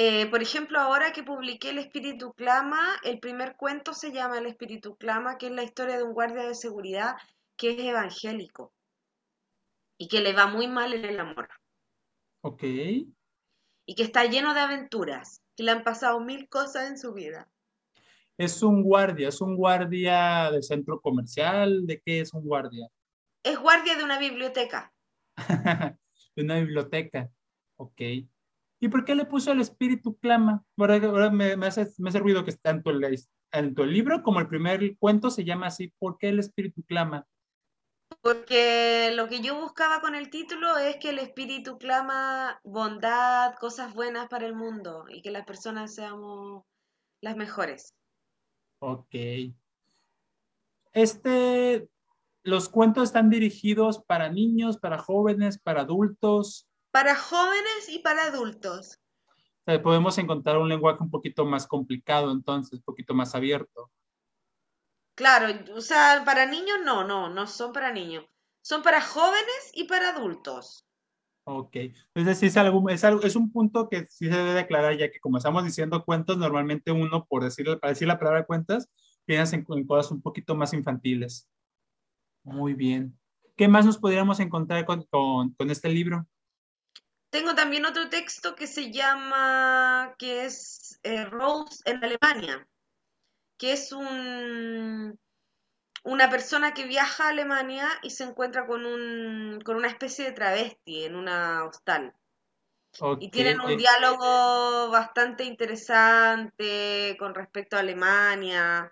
Eh, 0.00 0.26
por 0.30 0.42
ejemplo, 0.42 0.78
ahora 0.78 1.12
que 1.12 1.24
publiqué 1.24 1.70
El 1.70 1.78
Espíritu 1.78 2.32
Clama, 2.34 3.00
el 3.02 3.18
primer 3.18 3.56
cuento 3.56 3.94
se 3.94 4.12
llama 4.12 4.38
El 4.38 4.46
Espíritu 4.46 4.96
Clama, 4.96 5.38
que 5.38 5.46
es 5.46 5.52
la 5.52 5.64
historia 5.64 5.96
de 5.96 6.04
un 6.04 6.12
guardia 6.12 6.46
de 6.46 6.54
seguridad 6.54 7.16
que 7.56 7.70
es 7.70 7.80
evangélico 7.80 8.72
y 9.98 10.06
que 10.06 10.20
le 10.20 10.34
va 10.34 10.46
muy 10.46 10.68
mal 10.68 10.94
en 10.94 11.04
el 11.04 11.18
amor. 11.18 11.48
Ok. 12.42 12.62
Y 12.62 13.94
que 13.96 14.04
está 14.04 14.24
lleno 14.26 14.54
de 14.54 14.60
aventuras, 14.60 15.42
que 15.56 15.64
le 15.64 15.72
han 15.72 15.82
pasado 15.82 16.20
mil 16.20 16.48
cosas 16.48 16.88
en 16.88 16.96
su 16.96 17.12
vida. 17.12 17.50
Es 18.38 18.62
un 18.62 18.84
guardia, 18.84 19.28
es 19.28 19.40
un 19.40 19.56
guardia 19.56 20.52
de 20.52 20.62
centro 20.62 21.00
comercial, 21.00 21.84
¿de 21.86 22.00
qué 22.00 22.20
es 22.20 22.32
un 22.32 22.44
guardia? 22.44 22.88
Es 23.42 23.58
guardia 23.58 23.96
de 23.96 24.04
una 24.04 24.16
biblioteca. 24.16 24.92
de 26.36 26.42
una 26.44 26.60
biblioteca, 26.60 27.28
ok. 27.76 28.00
¿Y 28.80 28.88
por 28.88 29.04
qué 29.04 29.16
le 29.16 29.24
puso 29.24 29.50
el 29.50 29.60
espíritu 29.60 30.16
clama? 30.18 30.64
Ahora, 30.76 31.30
me, 31.30 31.54
hace, 31.66 31.88
me 31.98 32.10
hace 32.10 32.20
ruido 32.20 32.44
que 32.44 32.52
tanto 32.52 32.90
el, 32.90 33.20
tanto 33.50 33.82
el 33.82 33.92
libro 33.92 34.22
como 34.22 34.38
el 34.38 34.46
primer 34.46 34.96
cuento 34.98 35.30
se 35.30 35.44
llama 35.44 35.66
así. 35.66 35.92
¿Por 35.98 36.16
qué 36.16 36.28
el 36.28 36.38
espíritu 36.38 36.84
clama? 36.84 37.26
Porque 38.20 39.10
lo 39.14 39.28
que 39.28 39.40
yo 39.40 39.60
buscaba 39.60 40.00
con 40.00 40.14
el 40.14 40.30
título 40.30 40.78
es 40.78 40.96
que 40.96 41.10
el 41.10 41.18
espíritu 41.18 41.76
clama 41.76 42.60
bondad, 42.62 43.54
cosas 43.56 43.94
buenas 43.94 44.28
para 44.28 44.46
el 44.46 44.54
mundo 44.54 45.06
y 45.08 45.22
que 45.22 45.32
las 45.32 45.44
personas 45.44 45.92
seamos 45.94 46.62
las 47.20 47.36
mejores. 47.36 47.97
Ok. 48.80 49.14
Este, 50.92 51.88
los 52.42 52.68
cuentos 52.68 53.04
están 53.04 53.30
dirigidos 53.30 54.02
para 54.04 54.28
niños, 54.30 54.78
para 54.78 54.98
jóvenes, 54.98 55.58
para 55.58 55.82
adultos. 55.82 56.68
Para 56.90 57.14
jóvenes 57.14 57.88
y 57.88 57.98
para 57.98 58.24
adultos. 58.24 58.98
podemos 59.82 60.16
encontrar 60.18 60.56
un 60.56 60.68
lenguaje 60.68 61.02
un 61.02 61.10
poquito 61.10 61.44
más 61.44 61.66
complicado, 61.66 62.32
entonces, 62.32 62.78
un 62.78 62.84
poquito 62.84 63.14
más 63.14 63.34
abierto. 63.34 63.90
Claro, 65.14 65.48
o 65.74 65.80
sea, 65.80 66.22
para 66.24 66.46
niños 66.46 66.78
no, 66.84 67.04
no, 67.04 67.28
no 67.28 67.46
son 67.46 67.72
para 67.72 67.92
niños. 67.92 68.24
Son 68.62 68.82
para 68.82 69.00
jóvenes 69.00 69.70
y 69.74 69.84
para 69.84 70.10
adultos. 70.10 70.87
Ok, 71.50 71.76
es 71.76 72.26
decir, 72.26 72.48
es, 72.48 72.58
algo, 72.58 72.90
es, 72.90 73.04
algo, 73.04 73.22
es 73.22 73.34
un 73.34 73.50
punto 73.50 73.88
que 73.88 74.06
sí 74.10 74.26
se 74.28 74.36
debe 74.36 74.60
aclarar, 74.60 74.98
ya 74.98 75.10
que 75.10 75.18
como 75.18 75.38
estamos 75.38 75.64
diciendo 75.64 76.04
cuentos, 76.04 76.36
normalmente 76.36 76.92
uno, 76.92 77.24
por 77.24 77.42
decir, 77.42 77.64
para 77.80 77.94
decir 77.94 78.06
la 78.06 78.18
palabra 78.18 78.44
cuentas, 78.44 78.90
piensa 79.24 79.56
en, 79.56 79.64
cosas 79.64 80.12
un 80.12 80.20
poquito 80.20 80.54
más 80.54 80.74
infantiles. 80.74 81.48
Muy 82.44 82.74
bien. 82.74 83.18
¿Qué 83.56 83.66
más 83.66 83.86
nos 83.86 83.96
podríamos 83.96 84.40
encontrar 84.40 84.84
con, 84.84 85.04
con, 85.04 85.54
con 85.54 85.70
este 85.70 85.88
libro? 85.88 86.26
Tengo 87.30 87.54
también 87.54 87.86
otro 87.86 88.10
texto 88.10 88.54
que 88.54 88.66
se 88.66 88.92
llama, 88.92 90.14
que 90.18 90.44
es 90.44 91.00
eh, 91.02 91.24
Rose 91.24 91.80
en 91.86 92.04
Alemania, 92.04 92.68
que 93.56 93.72
es 93.72 93.90
un, 93.90 95.18
una 96.04 96.30
persona 96.30 96.74
que 96.74 96.86
viaja 96.86 97.26
a 97.26 97.30
Alemania 97.30 97.88
y 98.02 98.10
se 98.10 98.24
encuentra 98.24 98.66
con, 98.66 98.86
un, 98.86 99.60
con 99.64 99.76
una 99.76 99.88
especie 99.88 100.24
de 100.24 100.32
travesti 100.32 101.04
en 101.04 101.16
una 101.16 101.64
hostal. 101.64 102.14
Y 103.20 103.30
tienen 103.30 103.60
un 103.60 103.76
diálogo 103.76 104.90
bastante 104.90 105.44
interesante 105.44 107.16
con 107.18 107.34
respecto 107.34 107.76
a 107.76 107.80
Alemania, 107.80 108.90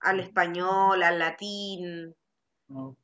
al 0.00 0.20
español, 0.20 1.02
al 1.02 1.18
latín. 1.18 2.14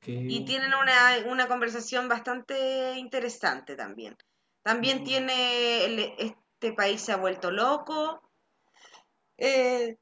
Y 0.04 0.44
tienen 0.44 0.72
una, 0.74 1.30
una, 1.30 1.46
conversación 1.46 2.08
bastante 2.08 2.98
interesante 2.98 3.76
también. 3.76 4.16
También 4.62 5.04
tiene, 5.04 6.14
este 6.18 6.72
país 6.72 7.00
se 7.00 7.12
ha 7.12 7.16
vuelto 7.16 7.50
loco. 7.50 8.20
Eh, 9.36 9.96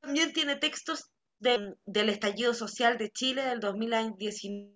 también 0.00 0.32
tiene 0.32 0.56
textos 0.56 1.10
del 1.44 2.08
estallido 2.08 2.54
social 2.54 2.98
de 2.98 3.10
Chile 3.10 3.42
del 3.42 3.60
2019. 3.60 4.74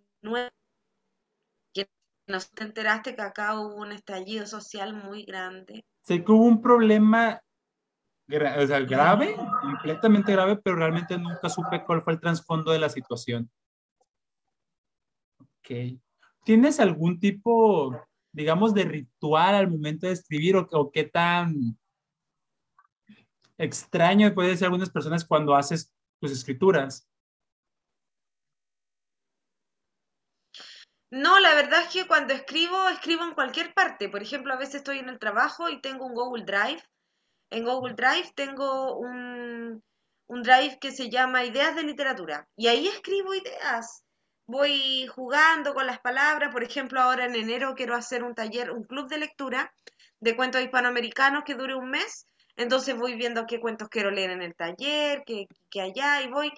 ¿No 2.27 2.39
te 2.55 2.63
enteraste 2.63 3.17
que 3.17 3.23
acá 3.23 3.59
hubo 3.59 3.77
un 3.77 3.91
estallido 3.91 4.47
social 4.47 4.93
muy 4.95 5.25
grande? 5.25 5.87
Sé 6.03 6.23
que 6.23 6.31
hubo 6.31 6.45
un 6.45 6.61
problema 6.61 7.41
grave, 8.27 9.35
completamente 9.63 10.33
grave, 10.33 10.57
pero 10.57 10.77
realmente 10.77 11.17
nunca 11.17 11.49
supe 11.49 11.83
cuál 11.85 12.03
fue 12.03 12.13
el 12.13 12.21
trasfondo 12.21 12.71
de 12.71 12.79
la 12.79 12.91
situación. 12.91 13.51
Ok. 15.41 15.99
¿Tienes 16.45 16.81
algún 16.81 17.19
tipo, 17.19 17.99
digamos, 18.33 18.75
de 18.75 18.85
ritual 18.85 19.55
al 19.55 19.71
momento 19.71 20.07
de 20.07 20.13
escribir 20.13 20.57
o, 20.57 20.91
qué 20.91 21.05
tan 21.05 21.79
extraño 23.57 24.33
puede 24.35 24.57
ser 24.57 24.67
algunas 24.67 24.91
personas 24.91 25.25
cuando 25.25 25.55
haces 25.55 25.95
tus 26.21 26.33
escrituras? 26.33 27.09
No, 31.11 31.41
la 31.41 31.55
verdad 31.55 31.83
es 31.83 31.89
que 31.89 32.07
cuando 32.07 32.35
escribo, 32.35 32.89
escribo 32.89 33.25
en 33.25 33.35
cualquier 33.35 33.73
parte. 33.73 34.09
Por 34.09 34.23
ejemplo, 34.23 34.53
a 34.53 34.59
veces 34.59 34.77
estoy 34.77 34.99
en 34.99 35.09
el 35.09 35.19
trabajo 35.19 35.69
y 35.71 35.81
tengo 35.81 36.05
un 36.07 36.15
Google 36.15 36.45
Drive. 36.45 36.83
En 37.51 37.65
Google 37.65 37.95
Drive 37.95 38.31
tengo 38.35 38.99
un, 38.99 39.83
un 40.27 40.43
Drive 40.43 40.79
que 40.81 40.93
se 40.93 41.09
llama 41.09 41.45
Ideas 41.45 41.75
de 41.75 41.83
Literatura. 41.83 42.47
Y 42.57 42.67
ahí 42.67 42.87
escribo 42.89 43.35
ideas. 43.35 44.05
Voy 44.47 45.07
jugando 45.07 45.73
con 45.73 45.87
las 45.87 46.01
palabras. 46.01 46.53
Por 46.53 46.63
ejemplo, 46.63 47.01
ahora 47.01 47.25
en 47.25 47.37
enero 47.37 47.75
quiero 47.75 47.95
hacer 47.95 48.23
un 48.23 48.35
taller, 48.35 48.71
un 48.71 48.85
club 48.85 49.09
de 49.09 49.19
lectura 49.19 49.73
de 50.21 50.37
cuentos 50.37 50.61
hispanoamericanos 50.61 51.45
que 51.45 51.55
dure 51.55 51.75
un 51.75 51.91
mes. 51.91 52.29
Entonces 52.59 52.95
voy 52.97 53.15
viendo 53.15 53.47
qué 53.47 53.59
cuentos 53.59 53.89
quiero 53.89 54.11
leer 54.11 54.31
en 54.31 54.43
el 54.43 54.55
taller, 54.55 55.23
qué, 55.25 55.47
qué 55.71 55.81
allá, 55.81 56.23
y 56.23 56.29
voy 56.29 56.53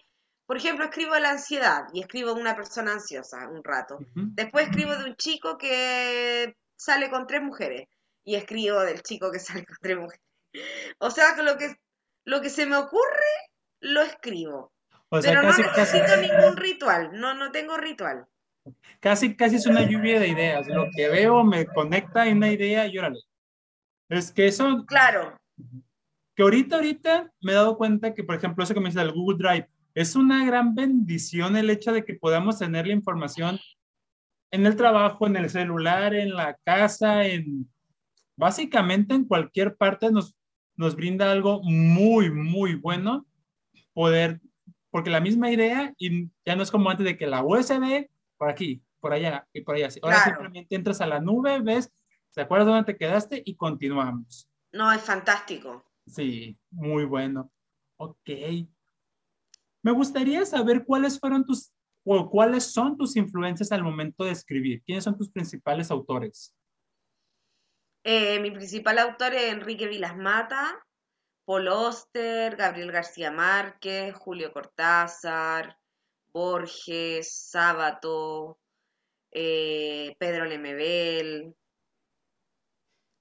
por 0.51 0.57
ejemplo, 0.57 0.85
escribo 0.85 1.15
de 1.15 1.21
la 1.21 1.31
ansiedad 1.31 1.85
y 1.93 2.01
escribo 2.01 2.35
de 2.35 2.41
una 2.41 2.57
persona 2.57 2.95
ansiosa 2.95 3.49
un 3.49 3.63
rato. 3.63 4.01
Después 4.17 4.67
escribo 4.67 4.97
de 4.97 5.05
un 5.05 5.15
chico 5.15 5.57
que 5.57 6.57
sale 6.75 7.09
con 7.09 7.29
tres 7.29 7.41
mujeres 7.41 7.87
y 8.25 8.35
escribo 8.35 8.81
del 8.81 9.01
chico 9.05 9.31
que 9.31 9.39
sale 9.39 9.65
con 9.65 9.77
tres 9.81 9.97
mujeres. 9.97 10.25
O 10.99 11.09
sea, 11.13 11.37
que 11.37 11.45
lo 11.45 11.57
que, 11.57 11.77
lo 12.25 12.41
que 12.41 12.51
se 12.51 12.67
me 12.67 12.75
ocurre, 12.75 13.31
lo 13.79 14.03
escribo. 14.03 14.73
Pero 15.09 15.41
no 15.41 15.57
necesito 15.57 16.17
ningún 16.17 16.57
ritual, 16.57 17.11
no, 17.13 17.33
no 17.35 17.53
tengo 17.53 17.77
ritual. 17.77 18.27
Casi, 18.99 19.37
casi 19.37 19.55
es 19.55 19.67
una 19.67 19.83
lluvia 19.83 20.19
de 20.19 20.27
ideas. 20.27 20.67
Lo 20.67 20.89
que 20.97 21.09
veo 21.11 21.45
me 21.45 21.65
conecta 21.67 22.27
en 22.27 22.39
una 22.39 22.51
idea 22.51 22.87
y 22.87 22.99
órale. 22.99 23.21
Es 24.09 24.33
que 24.33 24.49
eso... 24.49 24.85
Claro. 24.89 25.39
Que 26.41 26.45
ahorita, 26.45 26.77
ahorita 26.77 27.31
me 27.43 27.53
he 27.53 27.55
dado 27.55 27.77
cuenta 27.77 28.15
que, 28.15 28.25
por 28.25 28.35
ejemplo, 28.35 28.65
eso 28.65 28.73
que 28.73 28.81
me 28.81 28.89
dice 28.89 29.03
el 29.03 29.13
Google 29.13 29.37
Drive, 29.37 29.69
es 29.95 30.17
una 30.17 30.43
gran 30.47 30.75
bendición 30.75 31.55
el 31.55 31.69
hecho 31.69 31.93
de 31.93 32.03
que 32.03 32.15
podamos 32.15 32.59
tener 32.59 32.87
la 32.87 32.95
información 32.95 33.61
en 34.51 34.65
el 34.65 34.75
trabajo, 34.75 35.27
en 35.27 35.37
el 35.37 35.51
celular, 35.51 36.15
en 36.15 36.35
la 36.35 36.57
casa, 36.65 37.27
en 37.27 37.71
básicamente 38.37 39.13
en 39.13 39.27
cualquier 39.27 39.77
parte 39.77 40.11
nos, 40.11 40.35
nos 40.77 40.97
brinda 40.97 41.31
algo 41.31 41.61
muy, 41.63 42.31
muy 42.31 42.75
bueno 42.75 43.27
poder, 43.93 44.41
porque 44.89 45.11
la 45.11 45.21
misma 45.21 45.51
idea 45.51 45.93
y 45.99 46.31
ya 46.47 46.57
no 46.57 46.63
es 46.63 46.71
como 46.71 46.89
antes 46.89 47.05
de 47.05 47.19
que 47.19 47.27
la 47.27 47.45
USB 47.45 48.09
por 48.39 48.49
aquí, 48.49 48.83
por 48.99 49.13
allá 49.13 49.47
y 49.53 49.61
por 49.61 49.75
allá. 49.75 49.91
Ahora 50.01 50.25
simplemente 50.25 50.75
entras 50.75 51.03
a 51.03 51.07
la 51.07 51.21
nube, 51.21 51.61
ves, 51.61 51.93
¿te 52.33 52.41
acuerdas 52.41 52.67
dónde 52.67 52.91
te 52.91 52.97
quedaste? 52.97 53.43
Y 53.45 53.57
continuamos. 53.57 54.49
No, 54.73 54.91
es 54.91 55.03
fantástico. 55.03 55.90
Sí, 56.11 56.59
muy 56.71 57.05
bueno. 57.05 57.53
Ok. 57.97 58.31
Me 59.83 59.93
gustaría 59.93 60.45
saber 60.45 60.85
cuáles 60.85 61.19
fueron 61.19 61.47
tus 61.47 61.73
o 62.05 62.29
cuáles 62.29 62.73
son 62.73 62.97
tus 62.97 63.17
influencias 63.17 63.71
al 63.73 63.85
momento 63.85 64.25
de 64.25 64.33
escribir. 64.33 64.83
¿Quiénes 64.85 65.05
son 65.05 65.17
tus 65.17 65.31
principales 65.31 65.91
autores? 65.91 66.55
Eh, 68.03 68.41
mi 68.41 68.51
principal 68.51 68.99
autor 68.99 69.35
es 69.35 69.53
Enrique 69.53 69.87
Vilas 69.87 70.17
Mata, 70.17 70.83
Paul 71.45 71.69
Oster, 71.69 72.57
Gabriel 72.57 72.91
García 72.91 73.31
Márquez, 73.31 74.15
Julio 74.17 74.53
Cortázar, 74.53 75.79
Borges, 76.33 77.33
Sábato, 77.33 78.59
eh, 79.31 80.17
Pedro 80.19 80.47
Lemebel, 80.47 81.55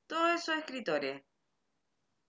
todos 0.08 0.41
esos 0.41 0.58
escritores. 0.58 1.22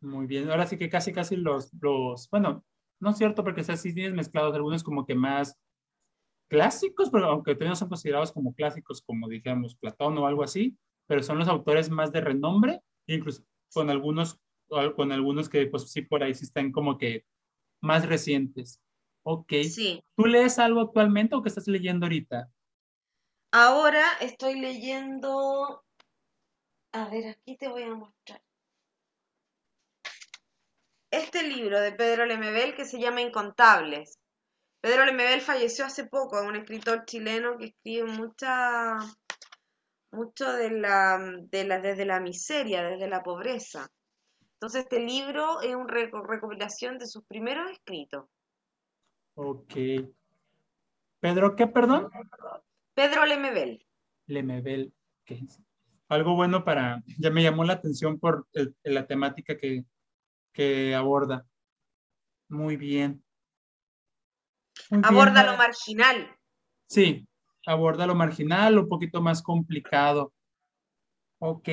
Muy 0.01 0.27
bien, 0.27 0.51
ahora 0.51 0.67
sí 0.67 0.79
que 0.79 0.89
casi, 0.89 1.13
casi 1.13 1.37
los, 1.37 1.71
los 1.81 2.29
bueno, 2.31 2.65
no 3.01 3.11
es 3.11 3.19
cierto, 3.19 3.45
porque 3.45 3.61
o 3.61 3.77
sí 3.77 3.95
tienes 3.95 4.15
mezclados 4.15 4.55
algunos 4.55 4.83
como 4.83 5.05
que 5.05 5.15
más 5.15 5.59
clásicos, 6.49 7.11
pero 7.11 7.27
aunque 7.27 7.55
todavía 7.55 7.71
no 7.71 7.77
son 7.77 7.89
considerados 7.89 8.33
como 8.33 8.55
clásicos, 8.55 9.03
como 9.03 9.29
digamos 9.29 9.77
Platón 9.77 10.19
o 10.19 10.27
algo 10.27 10.43
así, 10.43 10.77
pero 11.07 11.23
son 11.23 11.39
los 11.39 11.49
autores 11.49 11.91
más 11.91 12.13
de 12.13 12.21
renombre, 12.21 12.83
incluso 13.07 13.45
con 13.73 13.91
algunos, 13.91 14.41
con 14.97 15.13
algunos 15.13 15.49
que 15.49 15.67
pues 15.67 15.91
sí 15.91 16.03
por 16.03 16.23
ahí 16.23 16.35
sí 16.35 16.45
están 16.45 16.73
como 16.73 16.99
que 16.99 17.25
más 17.83 18.09
recientes. 18.09 18.81
Ok. 19.23 19.53
Sí. 19.69 20.03
¿Tú 20.17 20.27
lees 20.27 20.59
algo 20.59 20.81
actualmente 20.81 21.35
o 21.35 21.43
qué 21.43 21.49
estás 21.51 21.69
leyendo 21.69 22.07
ahorita? 22.07 22.51
Ahora 23.53 24.05
estoy 24.21 24.61
leyendo, 24.61 25.85
a 26.93 27.09
ver, 27.09 27.29
aquí 27.29 27.57
te 27.57 27.69
voy 27.69 27.83
a 27.83 27.95
mostrar 27.95 28.41
este 31.11 31.43
libro 31.43 31.81
de 31.81 31.93
Pedro 31.93 32.27
Lemebel 32.27 32.75
que 32.75 32.85
se 32.85 33.01
llama 33.01 33.23
Incontables. 33.23 34.19
Pedro 34.81 35.05
Lemebel 35.05 35.41
falleció 35.41 35.85
hace 35.85 36.07
poco, 36.07 36.43
un 36.43 36.57
escritor 36.57 37.05
chileno 37.05 37.59
que 37.59 37.67
escribe 37.67 38.05
mucha, 38.05 38.97
mucho 40.13 40.53
de 40.53 40.71
la, 40.71 41.19
de 41.51 41.65
la, 41.65 41.81
desde 41.81 42.07
la 42.07 42.21
miseria, 42.21 42.83
desde 42.83 43.09
la 43.09 43.23
pobreza. 43.23 43.91
Entonces 44.55 44.83
este 44.85 45.01
libro 45.01 45.61
es 45.61 45.75
una 45.75 45.93
recopilación 45.93 46.99
de 46.99 47.07
sus 47.07 47.25
primeros 47.25 47.71
escritos. 47.71 48.27
Ok. 49.35 49.75
¿Pedro 51.21 51.57
qué, 51.57 51.67
perdón? 51.67 52.11
Pedro 52.95 53.27
Lemebel. 53.27 53.85
Lemebel. 54.27 54.93
Algo 56.09 56.35
bueno 56.35 56.65
para, 56.65 57.03
ya 57.19 57.31
me 57.31 57.43
llamó 57.43 57.65
la 57.65 57.75
atención 57.75 58.19
por 58.19 58.47
la 58.83 59.07
temática 59.07 59.57
que, 59.57 59.85
que 60.53 60.95
aborda. 60.95 61.47
Muy 62.49 62.77
bien. 62.77 63.23
aborda 65.03 65.45
lo 65.45 65.57
marginal. 65.57 66.37
Sí, 66.87 67.27
aborda 67.67 68.07
lo 68.07 68.15
marginal, 68.15 68.79
un 68.79 68.89
poquito 68.89 69.21
más 69.21 69.43
complicado. 69.43 70.33
Ok. 71.39 71.69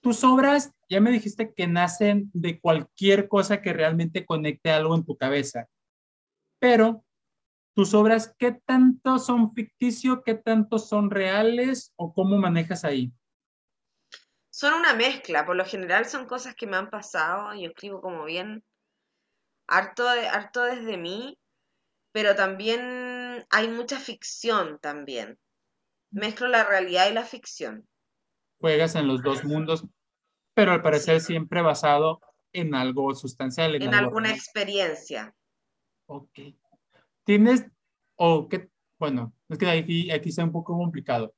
Tus 0.00 0.22
obras, 0.22 0.72
ya 0.88 1.00
me 1.00 1.10
dijiste 1.10 1.52
que 1.52 1.66
nacen 1.66 2.30
de 2.32 2.60
cualquier 2.60 3.28
cosa 3.28 3.60
que 3.60 3.72
realmente 3.72 4.24
conecte 4.24 4.70
algo 4.70 4.94
en 4.94 5.04
tu 5.04 5.16
cabeza. 5.16 5.68
Pero, 6.60 7.04
tus 7.74 7.92
obras, 7.92 8.34
¿qué 8.38 8.52
tanto 8.52 9.18
son 9.18 9.52
ficticio? 9.52 10.22
¿Qué 10.22 10.34
tanto 10.34 10.78
son 10.78 11.10
reales? 11.10 11.92
¿O 11.96 12.14
cómo 12.14 12.38
manejas 12.38 12.84
ahí? 12.84 13.12
Son 14.56 14.72
una 14.72 14.94
mezcla, 14.94 15.44
por 15.44 15.54
lo 15.54 15.66
general 15.66 16.06
son 16.06 16.24
cosas 16.24 16.54
que 16.54 16.66
me 16.66 16.78
han 16.78 16.88
pasado, 16.88 17.52
yo 17.52 17.68
escribo 17.68 18.00
como 18.00 18.24
bien 18.24 18.64
harto, 19.66 20.08
harto 20.08 20.62
desde 20.62 20.96
mí, 20.96 21.38
pero 22.10 22.34
también 22.34 23.44
hay 23.50 23.68
mucha 23.68 24.00
ficción 24.00 24.78
también. 24.80 25.38
Mezclo 26.10 26.48
la 26.48 26.64
realidad 26.64 27.10
y 27.10 27.12
la 27.12 27.24
ficción. 27.24 27.86
Juegas 28.58 28.94
en 28.94 29.08
los 29.08 29.22
dos 29.22 29.44
mundos, 29.44 29.84
pero 30.54 30.72
al 30.72 30.80
parecer 30.80 31.20
siempre 31.20 31.60
basado 31.60 32.22
en 32.54 32.74
algo 32.74 33.14
sustancial. 33.14 33.74
En, 33.74 33.92
alguna 33.92 34.30
experiencia. 34.30 35.34
Ok. 36.06 36.38
¿Tienes, 37.24 37.66
o 38.14 38.48
qué, 38.48 38.70
bueno, 38.98 39.34
es 39.50 39.58
que 39.58 39.68
aquí, 39.68 40.10
aquí 40.10 40.30
está 40.30 40.44
un 40.44 40.52
poco 40.52 40.78
complicado. 40.78 41.34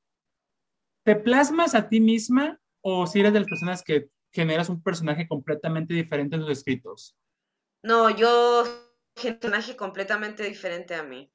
¿Te 1.03 1.17
plasmas 1.17 1.75
a 1.75 1.89
ti 1.89 1.99
misma 1.99 2.57
o 2.89 3.07
si 3.07 3.19
eres 3.19 3.33
de 3.33 3.39
las 3.39 3.49
personas 3.49 3.83
que 3.83 4.09
generas 4.31 4.69
un 4.69 4.81
personaje 4.81 5.27
completamente 5.27 5.93
diferente 5.93 6.35
en 6.35 6.41
tus 6.41 6.51
escritos? 6.51 7.15
No, 7.83 8.09
yo 8.09 8.63
personaje 9.21 9.75
completamente 9.75 10.43
diferente 10.43 10.95
a 10.95 11.03
mí. 11.03 11.31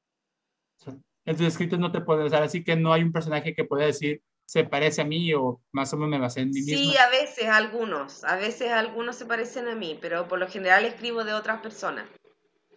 En 1.24 1.36
tus 1.36 1.46
escritos 1.46 1.78
no 1.78 1.90
te 1.90 2.00
puedes 2.00 2.26
usar, 2.26 2.42
así 2.42 2.62
que 2.62 2.76
no 2.76 2.92
hay 2.92 3.02
un 3.02 3.12
personaje 3.12 3.54
que 3.54 3.64
pueda 3.64 3.86
decir 3.86 4.22
se 4.46 4.64
parece 4.64 5.00
a 5.00 5.04
mí 5.04 5.32
o 5.32 5.62
más 5.72 5.92
o 5.92 5.96
menos 5.96 6.10
me 6.10 6.18
basé 6.18 6.40
en 6.40 6.50
mí 6.50 6.60
misma. 6.60 6.76
Sí, 6.76 6.96
a 6.98 7.08
veces 7.08 7.46
algunos, 7.46 8.24
a 8.24 8.36
veces 8.36 8.70
algunos 8.70 9.16
se 9.16 9.26
parecen 9.26 9.68
a 9.68 9.74
mí, 9.74 9.98
pero 10.00 10.28
por 10.28 10.38
lo 10.38 10.48
general 10.48 10.84
escribo 10.84 11.24
de 11.24 11.32
otras 11.32 11.60
personas. 11.60 12.06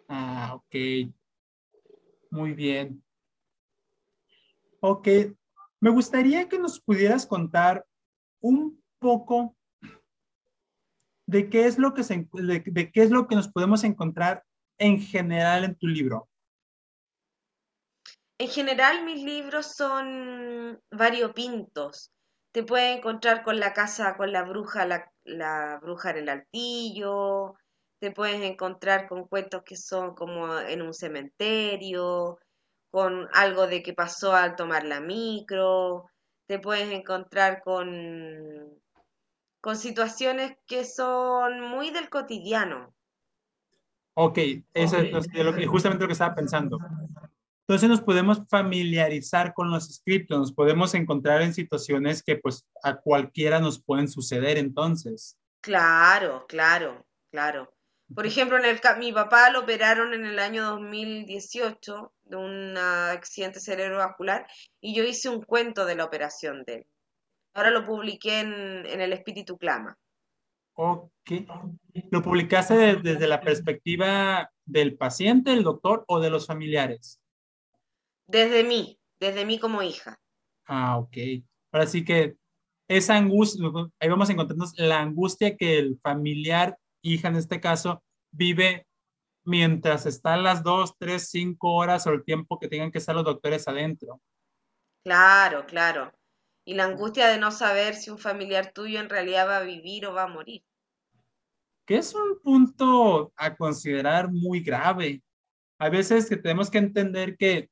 Ah, 0.08 0.54
ok. 0.56 1.12
Muy 2.30 2.54
bien. 2.54 3.04
Ok, 4.80 5.08
me 5.80 5.90
gustaría 5.90 6.48
que 6.48 6.60
nos 6.60 6.80
pudieras 6.80 7.26
contar 7.26 7.86
un 8.42 8.82
poco 9.00 9.56
de 11.28 11.50
qué 11.50 11.66
es 11.66 11.78
lo 11.78 11.94
que 11.94 12.04
se, 12.04 12.28
de, 12.34 12.92
qué 12.92 13.04
es 13.04 13.12
lo 13.12 13.28
que 13.28 13.36
nos 13.36 13.50
podemos 13.50 13.84
encontrar 13.84 14.44
en 14.78 15.00
general 15.00 15.64
en 15.66 15.76
tu 15.76 15.88
libro. 15.88 16.30
En 18.40 18.48
general 18.50 19.04
mis 19.04 19.24
libros 19.24 19.74
son 19.76 20.80
variopintos. 20.92 22.12
Te 22.52 22.64
puedes 22.64 22.98
encontrar 22.98 23.44
con 23.44 23.60
la 23.60 23.74
casa, 23.74 24.16
con 24.16 24.32
la 24.32 24.44
bruja, 24.44 24.88
la, 25.26 25.80
bruja 25.82 26.12
en 26.12 26.18
el 26.18 26.30
altillo, 26.30 27.56
te 28.00 28.12
puedes 28.12 28.42
encontrar 28.42 29.08
con 29.08 29.28
cuentos 29.28 29.64
que 29.64 29.76
son 29.76 30.16
como 30.16 30.58
en 30.60 30.82
un 30.82 30.94
cementerio, 30.94 32.40
con 32.90 33.28
algo 33.34 33.68
de 33.68 33.84
que 33.84 33.94
pasó 33.94 34.34
al 34.34 34.56
tomar 34.56 34.86
la 34.86 35.02
micro, 35.02 36.06
te 36.48 36.60
puedes 36.60 36.92
encontrar 36.92 37.62
con, 37.62 38.74
con 39.62 39.78
situaciones 39.78 40.58
que 40.66 40.86
son 40.86 41.62
muy 41.62 41.92
del 41.92 42.10
cotidiano. 42.10 42.96
Ok, 44.16 44.40
eso 44.74 44.98
es 44.98 45.68
justamente 45.68 46.04
lo 46.04 46.08
que 46.08 46.14
estaba 46.14 46.34
pensando. 46.34 46.80
Entonces 47.68 47.90
nos 47.90 48.02
podemos 48.02 48.42
familiarizar 48.50 49.54
con 49.54 49.70
los 49.70 49.90
escritos, 49.90 50.40
nos 50.40 50.54
podemos 50.54 50.94
encontrar 50.96 51.42
en 51.42 51.54
situaciones 51.54 52.24
que 52.24 52.38
pues 52.38 52.66
a 52.82 52.96
cualquiera 52.96 53.60
nos 53.60 53.84
pueden 53.84 54.08
suceder 54.08 54.58
entonces. 54.58 55.38
Claro, 55.62 56.46
claro, 56.48 57.06
claro. 57.30 57.77
Por 58.14 58.26
ejemplo, 58.26 58.58
en 58.58 58.66
el, 58.66 58.80
mi 59.00 59.12
papá 59.12 59.50
lo 59.50 59.62
operaron 59.62 60.14
en 60.14 60.26
el 60.26 60.40
año 60.40 60.64
2018 60.64 62.14
de 62.24 62.36
un 62.36 62.78
accidente 62.78 63.60
cerebrovascular 63.60 64.48
y 64.80 64.96
yo 64.96 65.04
hice 65.04 65.30
un 65.30 65.42
cuento 65.42 65.86
de 65.86 65.96
la 65.96 66.06
operación 66.06 66.64
de 66.66 66.76
él. 66.76 66.86
Ahora 67.54 67.72
lo 67.72 67.86
publiqué 67.86 68.40
en, 68.40 68.86
El 68.86 69.14
Espíritu 69.14 69.58
Clama. 69.58 69.98
Ok. 70.74 71.32
¿Lo 72.12 72.22
publicaste 72.22 72.98
desde 72.98 73.28
la 73.28 73.42
perspectiva 73.42 74.52
del 74.64 74.96
paciente, 74.96 75.52
el 75.52 75.64
doctor 75.64 76.06
o 76.08 76.20
de 76.20 76.30
los 76.30 76.46
familiares? 76.46 77.20
Desde 78.28 78.64
mí, 78.64 79.00
desde 79.20 79.44
mí 79.44 79.60
como 79.60 79.82
hija. 79.82 80.20
Ah, 80.66 80.98
ok. 81.00 81.18
Ahora 81.72 81.88
sí 81.88 82.06
que 82.06 82.36
esa 82.88 83.16
angustia, 83.16 83.66
ahí 84.00 84.08
vamos 84.08 84.30
a 84.30 84.34
encontrarnos 84.34 84.74
la 84.78 85.02
angustia 85.02 85.58
que 85.58 85.80
el 85.80 86.00
familiar 86.00 86.78
hija 87.02 87.28
en 87.28 87.36
este 87.36 87.60
caso, 87.60 88.04
vive 88.32 88.88
mientras 89.44 90.06
están 90.06 90.44
las 90.44 90.62
dos, 90.62 90.96
tres, 90.98 91.30
cinco 91.30 91.74
horas 91.74 92.06
o 92.06 92.12
el 92.12 92.24
tiempo 92.24 92.60
que 92.60 92.68
tengan 92.68 92.92
que 92.92 92.98
estar 92.98 93.16
los 93.16 93.24
doctores 93.24 93.68
adentro. 93.68 94.22
Claro, 95.04 95.66
claro. 95.66 96.12
Y 96.66 96.74
la 96.74 96.84
angustia 96.84 97.30
de 97.30 97.40
no 97.40 97.52
saber 97.52 97.96
si 97.96 98.10
un 98.10 98.18
familiar 98.18 98.74
tuyo 98.74 99.00
en 99.00 99.10
realidad 99.10 99.48
va 99.48 99.58
a 99.58 99.64
vivir 99.64 100.06
o 100.06 100.14
va 100.14 100.24
a 100.24 100.28
morir. 100.28 100.64
Que 101.86 101.96
es 101.96 102.14
un 102.14 102.42
punto 102.42 103.32
a 103.38 103.56
considerar 103.56 104.30
muy 104.30 104.60
grave. 104.60 105.24
A 105.80 105.88
veces 105.88 106.28
que 106.28 106.36
tenemos 106.36 106.70
que 106.70 106.80
entender 106.80 107.38
que 107.38 107.70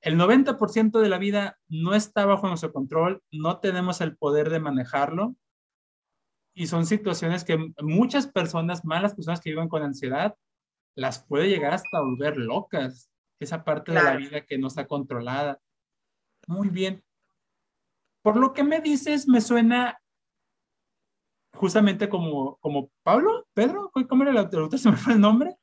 el 0.00 0.16
90% 0.16 1.00
de 1.00 1.08
la 1.08 1.18
vida 1.18 1.58
no 1.66 1.94
está 1.94 2.24
bajo 2.24 2.46
nuestro 2.46 2.72
control, 2.72 3.20
no 3.32 3.58
tenemos 3.58 4.00
el 4.00 4.16
poder 4.16 4.48
de 4.48 4.60
manejarlo 4.60 5.34
y 6.58 6.66
son 6.66 6.86
situaciones 6.86 7.44
que 7.44 7.56
muchas 7.80 8.26
personas, 8.26 8.84
malas 8.84 9.14
personas 9.14 9.40
que 9.40 9.50
viven 9.50 9.68
con 9.68 9.84
ansiedad, 9.84 10.34
las 10.96 11.24
puede 11.24 11.48
llegar 11.48 11.72
hasta 11.72 12.00
volver 12.00 12.36
locas. 12.36 13.08
Esa 13.38 13.62
parte 13.62 13.92
de 13.92 14.02
la 14.02 14.16
vida 14.16 14.44
que 14.44 14.58
no 14.58 14.66
está 14.66 14.88
controlada. 14.88 15.60
Muy 16.48 16.68
bien. 16.68 17.04
Por 18.22 18.36
lo 18.36 18.52
que 18.52 18.64
me 18.64 18.80
dices, 18.80 19.28
me 19.28 19.40
suena 19.40 20.00
justamente 21.54 22.08
como, 22.08 22.56
como 22.56 22.90
Pablo, 23.04 23.46
Pedro, 23.54 23.92
¿cómo 24.08 24.24
era 24.24 24.32
el 24.32 24.38
autor? 24.38 24.68
¿Se 24.78 24.90
me 24.90 24.96
fue 24.96 25.12
el 25.12 25.20
nombre? 25.20 25.54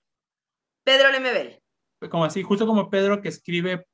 Pedro 0.85 1.11
Lemebel. 1.11 1.61
Como 2.09 2.23
así, 2.23 2.41
justo 2.41 2.65
como 2.65 2.89
Pedro 2.89 3.21
que 3.21 3.27
escribe 3.27 3.85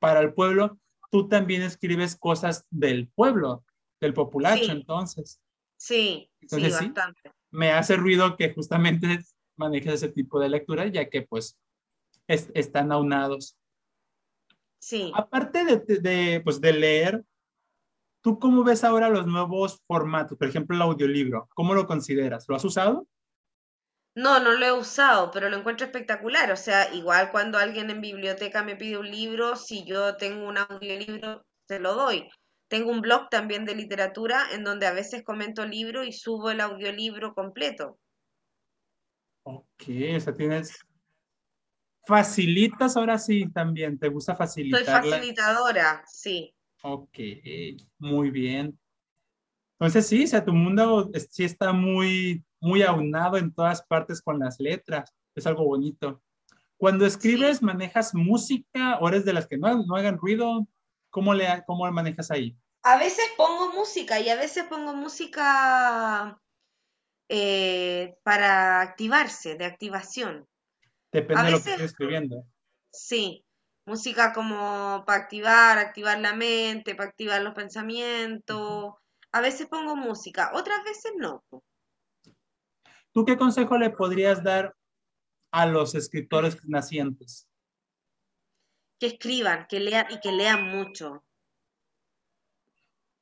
para 0.00 0.18
el 0.18 0.34
pueblo, 0.34 0.80
tú 1.12 1.28
también 1.28 1.62
escribes 1.62 2.16
cosas 2.16 2.66
del 2.70 3.08
pueblo, 3.10 3.64
del 4.00 4.12
populacho, 4.12 4.72
entonces. 4.72 5.40
Sí, 5.76 6.30
sí, 6.46 6.70
bastante. 6.70 7.32
me 7.50 7.72
hace 7.72 7.96
ruido 7.96 8.36
que 8.36 8.52
justamente 8.52 9.20
manejes 9.56 9.94
ese 9.94 10.08
tipo 10.08 10.40
de 10.40 10.48
lectura, 10.48 10.86
ya 10.86 11.08
que 11.08 11.22
pues 11.22 11.58
están 12.26 12.92
aunados. 12.92 13.56
Sí. 14.78 15.12
Aparte 15.14 15.64
de, 15.64 15.78
de, 16.00 16.40
pues, 16.42 16.60
de 16.60 16.72
leer, 16.72 17.24
¿tú 18.22 18.38
cómo 18.38 18.64
ves 18.64 18.84
ahora 18.84 19.08
los 19.08 19.26
nuevos 19.26 19.82
formatos? 19.86 20.36
Por 20.38 20.48
ejemplo, 20.48 20.76
el 20.76 20.82
audiolibro, 20.82 21.48
¿cómo 21.54 21.74
lo 21.74 21.86
consideras? 21.86 22.46
¿Lo 22.48 22.56
has 22.56 22.64
usado? 22.64 23.06
No, 24.16 24.40
no 24.40 24.52
lo 24.52 24.64
he 24.64 24.72
usado, 24.72 25.30
pero 25.30 25.50
lo 25.50 25.58
encuentro 25.58 25.86
espectacular. 25.86 26.50
O 26.50 26.56
sea, 26.56 26.92
igual 26.94 27.30
cuando 27.30 27.58
alguien 27.58 27.90
en 27.90 28.00
biblioteca 28.00 28.62
me 28.62 28.74
pide 28.74 28.96
un 28.96 29.10
libro, 29.10 29.56
si 29.56 29.84
yo 29.84 30.16
tengo 30.16 30.48
un 30.48 30.56
audiolibro, 30.56 31.44
se 31.68 31.78
lo 31.78 31.94
doy. 31.94 32.28
Tengo 32.68 32.90
un 32.90 33.00
blog 33.00 33.28
también 33.30 33.64
de 33.64 33.74
literatura 33.74 34.42
en 34.52 34.64
donde 34.64 34.86
a 34.86 34.92
veces 34.92 35.22
comento 35.22 35.64
libro 35.64 36.04
y 36.04 36.12
subo 36.12 36.50
el 36.50 36.60
audiolibro 36.60 37.34
completo. 37.34 37.98
Ok, 39.44 39.82
o 40.16 40.20
sea, 40.20 40.34
tienes... 40.34 40.78
Facilitas 42.04 42.96
ahora 42.96 43.18
sí 43.18 43.50
también, 43.52 43.98
¿te 43.98 44.08
gusta 44.08 44.36
facilitar? 44.36 44.84
Soy 44.84 45.10
facilitadora, 45.10 46.04
sí. 46.06 46.54
Ok, 46.82 47.18
muy 47.98 48.30
bien. 48.30 48.78
Entonces 49.78 50.06
sí, 50.06 50.22
o 50.22 50.26
sea, 50.26 50.44
tu 50.44 50.52
mundo 50.52 51.10
sí 51.30 51.42
está 51.42 51.72
muy, 51.72 52.44
muy 52.60 52.82
aunado 52.82 53.36
en 53.36 53.52
todas 53.52 53.82
partes 53.82 54.22
con 54.22 54.38
las 54.38 54.60
letras. 54.60 55.12
Es 55.34 55.46
algo 55.46 55.64
bonito. 55.64 56.22
Cuando 56.76 57.06
escribes, 57.06 57.60
¿manejas 57.60 58.14
música 58.14 58.98
o 59.00 59.08
eres 59.08 59.24
de 59.24 59.32
las 59.32 59.48
que 59.48 59.58
no, 59.58 59.84
no 59.84 59.96
hagan 59.96 60.16
ruido? 60.16 60.66
¿Cómo, 61.16 61.32
le, 61.32 61.64
¿Cómo 61.66 61.90
manejas 61.90 62.30
ahí? 62.30 62.54
A 62.82 62.98
veces 62.98 63.24
pongo 63.38 63.72
música 63.72 64.20
y 64.20 64.28
a 64.28 64.36
veces 64.36 64.64
pongo 64.64 64.92
música 64.92 66.38
eh, 67.30 68.18
para 68.22 68.82
activarse, 68.82 69.54
de 69.54 69.64
activación. 69.64 70.46
Depende 71.10 71.44
de 71.44 71.50
lo 71.52 71.62
que 71.62 71.70
estoy 71.70 71.86
escribiendo. 71.86 72.44
Sí, 72.92 73.46
música 73.86 74.34
como 74.34 75.04
para 75.06 75.22
activar, 75.22 75.78
activar 75.78 76.20
la 76.20 76.34
mente, 76.34 76.94
para 76.94 77.08
activar 77.08 77.40
los 77.40 77.54
pensamientos. 77.54 78.92
A 79.32 79.40
veces 79.40 79.68
pongo 79.68 79.96
música, 79.96 80.50
otras 80.52 80.84
veces 80.84 81.12
no. 81.16 81.42
¿Tú 83.12 83.24
qué 83.24 83.38
consejo 83.38 83.78
le 83.78 83.88
podrías 83.88 84.44
dar 84.44 84.76
a 85.50 85.64
los 85.64 85.94
escritores 85.94 86.58
nacientes? 86.66 87.48
Que 88.98 89.06
escriban, 89.06 89.66
que 89.68 89.80
lean 89.80 90.06
y 90.10 90.20
que 90.20 90.32
lean 90.32 90.70
mucho. 90.70 91.24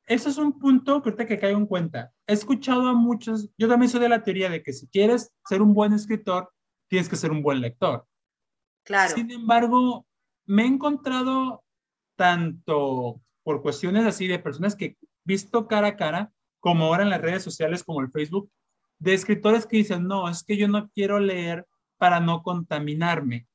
Eso 0.06 0.28
es 0.28 0.37
un 0.37 0.58
punto 0.58 1.02
que 1.02 1.08
ahorita 1.08 1.26
que 1.26 1.38
caigo 1.38 1.58
en 1.58 1.66
cuenta. 1.66 2.12
He 2.26 2.34
escuchado 2.34 2.88
a 2.88 2.94
muchos, 2.94 3.48
yo 3.56 3.68
también 3.68 3.90
soy 3.90 4.00
de 4.00 4.08
la 4.10 4.22
teoría 4.22 4.50
de 4.50 4.62
que 4.62 4.72
si 4.72 4.87
quieres 4.88 5.32
ser 5.48 5.62
un 5.62 5.72
buen 5.72 5.92
escritor, 5.94 6.52
tienes 6.88 7.08
que 7.08 7.16
ser 7.16 7.30
un 7.30 7.42
buen 7.42 7.60
lector. 7.60 8.06
Claro. 8.84 9.14
Sin 9.14 9.30
embargo, 9.30 10.06
me 10.44 10.64
he 10.64 10.66
encontrado 10.66 11.64
tanto 12.16 13.20
por 13.42 13.62
cuestiones 13.62 14.04
así 14.04 14.26
de 14.26 14.38
personas 14.38 14.76
que 14.76 14.96
visto 15.24 15.66
cara 15.66 15.88
a 15.88 15.96
cara, 15.96 16.32
como 16.60 16.84
ahora 16.84 17.02
en 17.02 17.10
las 17.10 17.20
redes 17.20 17.42
sociales 17.42 17.82
como 17.82 18.00
el 18.00 18.10
Facebook, 18.10 18.50
de 18.98 19.14
escritores 19.14 19.66
que 19.66 19.78
dicen, 19.78 20.06
no, 20.06 20.28
es 20.28 20.44
que 20.44 20.56
yo 20.56 20.68
no 20.68 20.88
quiero 20.90 21.18
leer 21.18 21.66
para 21.96 22.20
no 22.20 22.42
contaminarme. 22.42 23.46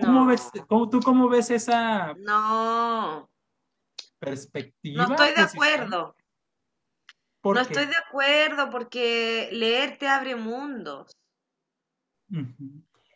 ¿Cómo 0.00 0.26
ves, 0.26 0.50
¿Tú 0.68 1.00
cómo 1.00 1.28
ves 1.28 1.50
esa 1.50 2.14
no. 2.14 3.30
perspectiva? 4.18 5.06
No 5.06 5.14
estoy 5.14 5.34
de 5.34 5.42
acuerdo. 5.42 6.16
no 7.42 7.60
estoy 7.60 7.86
de 7.86 7.96
acuerdo 7.96 8.70
porque 8.70 9.48
leer 9.52 9.98
te 9.98 10.08
abre 10.08 10.36
mundos. 10.36 11.16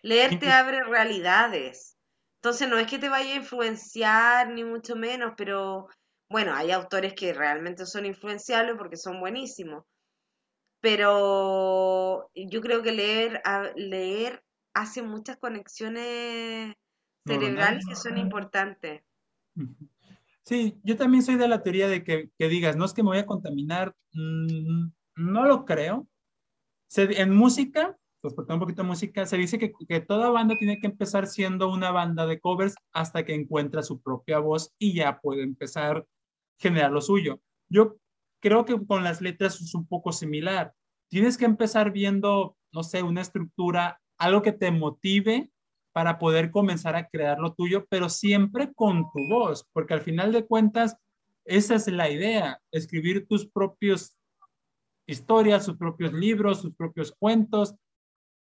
Leer 0.03 0.39
te 0.39 0.51
abre 0.51 0.83
realidades. 0.85 1.97
Entonces 2.37 2.69
no 2.69 2.79
es 2.79 2.87
que 2.87 2.99
te 2.99 3.09
vaya 3.09 3.33
a 3.33 3.37
influenciar, 3.37 4.51
ni 4.51 4.63
mucho 4.63 4.95
menos, 4.95 5.33
pero 5.37 5.89
bueno, 6.29 6.55
hay 6.55 6.71
autores 6.71 7.15
que 7.15 7.33
realmente 7.33 7.85
son 7.85 8.07
influenciables 8.07 8.77
porque 8.79 8.97
son 8.97 9.19
buenísimos. 9.19 9.85
Pero 10.81 12.31
yo 12.35 12.61
creo 12.61 12.83
que 12.83 12.93
leer, 12.93 13.43
leer 13.75 14.45
hace 14.79 15.03
muchas 15.03 15.37
conexiones 15.39 16.75
cerebrales 17.27 17.85
que 17.87 17.97
son 17.97 18.17
importantes. 18.17 19.03
Sí, 20.43 20.79
yo 20.83 20.97
también 20.97 21.23
soy 21.23 21.35
de 21.35 21.49
la 21.49 21.63
teoría 21.63 21.89
de 21.89 22.05
que, 22.05 22.31
digas, 22.39 22.77
no 22.77 22.85
es 22.85 22.95
que 22.95 23.03
me 23.03 23.11
voy 23.11 23.19
a 23.19 23.27
contaminar, 23.27 23.95
mm, 24.13 24.89
no 25.17 25.45
lo 25.47 25.65
creo. 25.65 26.09
en 26.97 27.35
música, 27.35 27.99
pues 28.23 28.33
por 28.33 28.51
un 28.51 28.61
poquito 28.61 28.83
de 28.83 28.89
música, 28.89 29.27
se 29.27 29.37
dice 29.37 29.59
que, 29.59 29.73
que, 29.87 30.01
toda 30.01 30.31
banda 30.31 30.57
tiene 30.59 30.81
que 30.81 30.87
empezar 30.87 31.27
siendo 31.27 31.71
una 31.71 31.91
banda 31.91 32.27
de 32.27 32.41
covers 32.41 32.75
hasta 32.93 33.25
que 33.25 33.35
encuentra 33.35 33.83
su 33.83 34.01
propia 34.01 34.39
voz 34.39 34.73
y 34.79 34.95
ya 34.95 35.21
puede 35.21 35.43
empezar 35.43 35.99
a 35.99 36.05
generar 36.59 36.93
lo 36.93 37.03
suyo. 37.03 37.41
Yo 37.69 37.99
creo 38.41 38.65
que 38.65 38.87
con 38.87 39.05
las 39.05 39.21
letras 39.21 39.61
es 39.61 39.75
un 39.75 39.87
poco 39.87 40.13
similar. 40.13 40.73
Tienes 41.09 41.37
que 41.37 41.45
empezar 41.45 41.93
viendo, 41.93 42.57
no 42.73 42.83
sé, 42.83 43.03
una 43.03 43.21
estructura, 43.21 44.01
algo 44.19 44.43
que 44.43 44.53
te 44.53 44.71
motive 44.71 45.51
para 45.93 46.19
poder 46.19 46.51
comenzar 46.51 46.97
a 46.97 47.09
crear 47.09 47.39
lo 47.39 47.55
tuyo, 47.55 47.87
pero 47.89 48.09
siempre 48.09 48.73
con 48.75 49.11
tu 49.13 49.27
voz, 49.29 49.67
porque 49.73 49.95
al 49.95 50.01
final 50.01 50.33
de 50.33 50.47
cuentas, 50.47 50.97
esa 51.45 51.75
es 51.75 51.89
la 51.89 52.11
idea, 52.11 52.61
escribir 52.71 53.27
tus 53.27 53.49
propios 53.49 54.17
historias, 55.07 55.65
sus 55.65 55.77
propios 55.77 56.13
libros, 56.13 56.61
sus 56.61 56.75
propios 56.75 57.13
cuentos, 57.19 57.75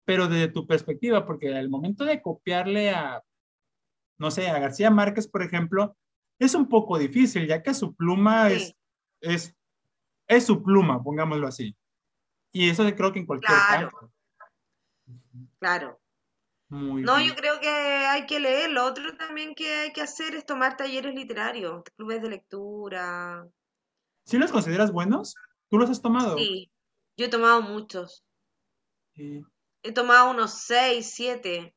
pero 0.05 0.29
desde 0.29 0.49
tu 0.49 0.67
perspectiva, 0.67 1.25
porque 1.25 1.55
al 1.55 1.71
momento 1.71 2.05
de 2.05 2.21
copiarle 2.21 2.91
a, 2.91 3.23
no 4.19 4.31
sé, 4.31 4.49
a 4.49 4.59
García 4.59 4.91
Márquez, 4.91 5.29
por 5.29 5.43
ejemplo, 5.43 5.97
es 6.39 6.55
un 6.55 6.69
poco 6.69 6.99
difícil, 6.99 7.47
ya 7.47 7.63
que 7.63 7.73
su 7.73 7.95
pluma 7.95 8.51
es, 8.51 8.75
es, 9.21 9.55
es 10.29 10.45
su 10.45 10.63
pluma, 10.63 11.03
pongámoslo 11.03 11.47
así. 11.47 11.77
Y 12.53 12.69
eso 12.69 12.85
creo 12.95 13.13
que 13.13 13.21
en 13.21 13.27
cualquier 13.27 13.59
claro. 13.69 14.13
Claro. 15.59 16.01
no, 16.69 17.21
yo 17.21 17.35
creo 17.35 17.61
que 17.61 17.69
hay 17.69 18.27
que 18.27 18.41
leer. 18.41 18.71
Lo 18.71 18.85
otro 18.85 19.17
también 19.17 19.55
que 19.55 19.73
hay 19.75 19.93
que 19.93 20.03
hacer 20.03 20.35
es 20.35 20.45
tomar 20.45 20.77
talleres 20.77 21.15
literarios, 21.15 21.83
clubes 21.97 22.23
de 22.23 22.31
lectura. 22.31 23.47
¿Sí 24.25 24.39
los 24.39 24.51
consideras 24.51 24.93
buenos? 24.93 25.35
¿Tú 25.69 25.79
los 25.79 25.91
has 25.91 26.03
tomado? 26.03 26.37
Sí, 26.39 26.71
yo 27.17 27.27
he 27.27 27.29
tomado 27.29 27.63
muchos. 27.63 28.25
He 29.15 29.93
tomado 29.93 30.31
unos 30.31 30.53
seis, 30.53 31.13
siete. 31.15 31.75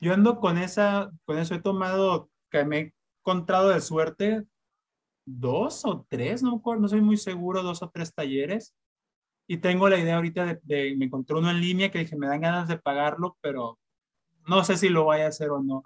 Yo 0.00 0.12
ando 0.12 0.38
con 0.38 0.58
esa, 0.58 1.10
con 1.24 1.38
eso 1.38 1.54
he 1.54 1.62
tomado, 1.62 2.30
que 2.50 2.64
me 2.64 2.78
he 2.78 2.94
encontrado 3.20 3.70
de 3.70 3.80
suerte, 3.80 4.44
dos 5.24 5.84
o 5.84 6.04
tres, 6.08 6.42
no, 6.42 6.60
no 6.62 6.88
soy 6.88 7.00
muy 7.00 7.16
seguro, 7.16 7.62
dos 7.62 7.82
o 7.82 7.90
tres 7.90 8.12
talleres. 8.12 8.74
Y 9.46 9.58
tengo 9.58 9.88
la 9.88 9.98
idea 9.98 10.16
ahorita 10.16 10.46
de, 10.46 10.60
de, 10.62 10.96
me 10.96 11.06
encontré 11.06 11.36
uno 11.36 11.50
en 11.50 11.60
línea 11.60 11.90
que 11.90 11.98
dije, 11.98 12.16
me 12.16 12.26
dan 12.26 12.40
ganas 12.40 12.68
de 12.68 12.78
pagarlo, 12.78 13.36
pero 13.40 13.78
no 14.46 14.64
sé 14.64 14.76
si 14.76 14.88
lo 14.88 15.04
voy 15.04 15.20
a 15.20 15.28
hacer 15.28 15.50
o 15.50 15.62
no. 15.62 15.82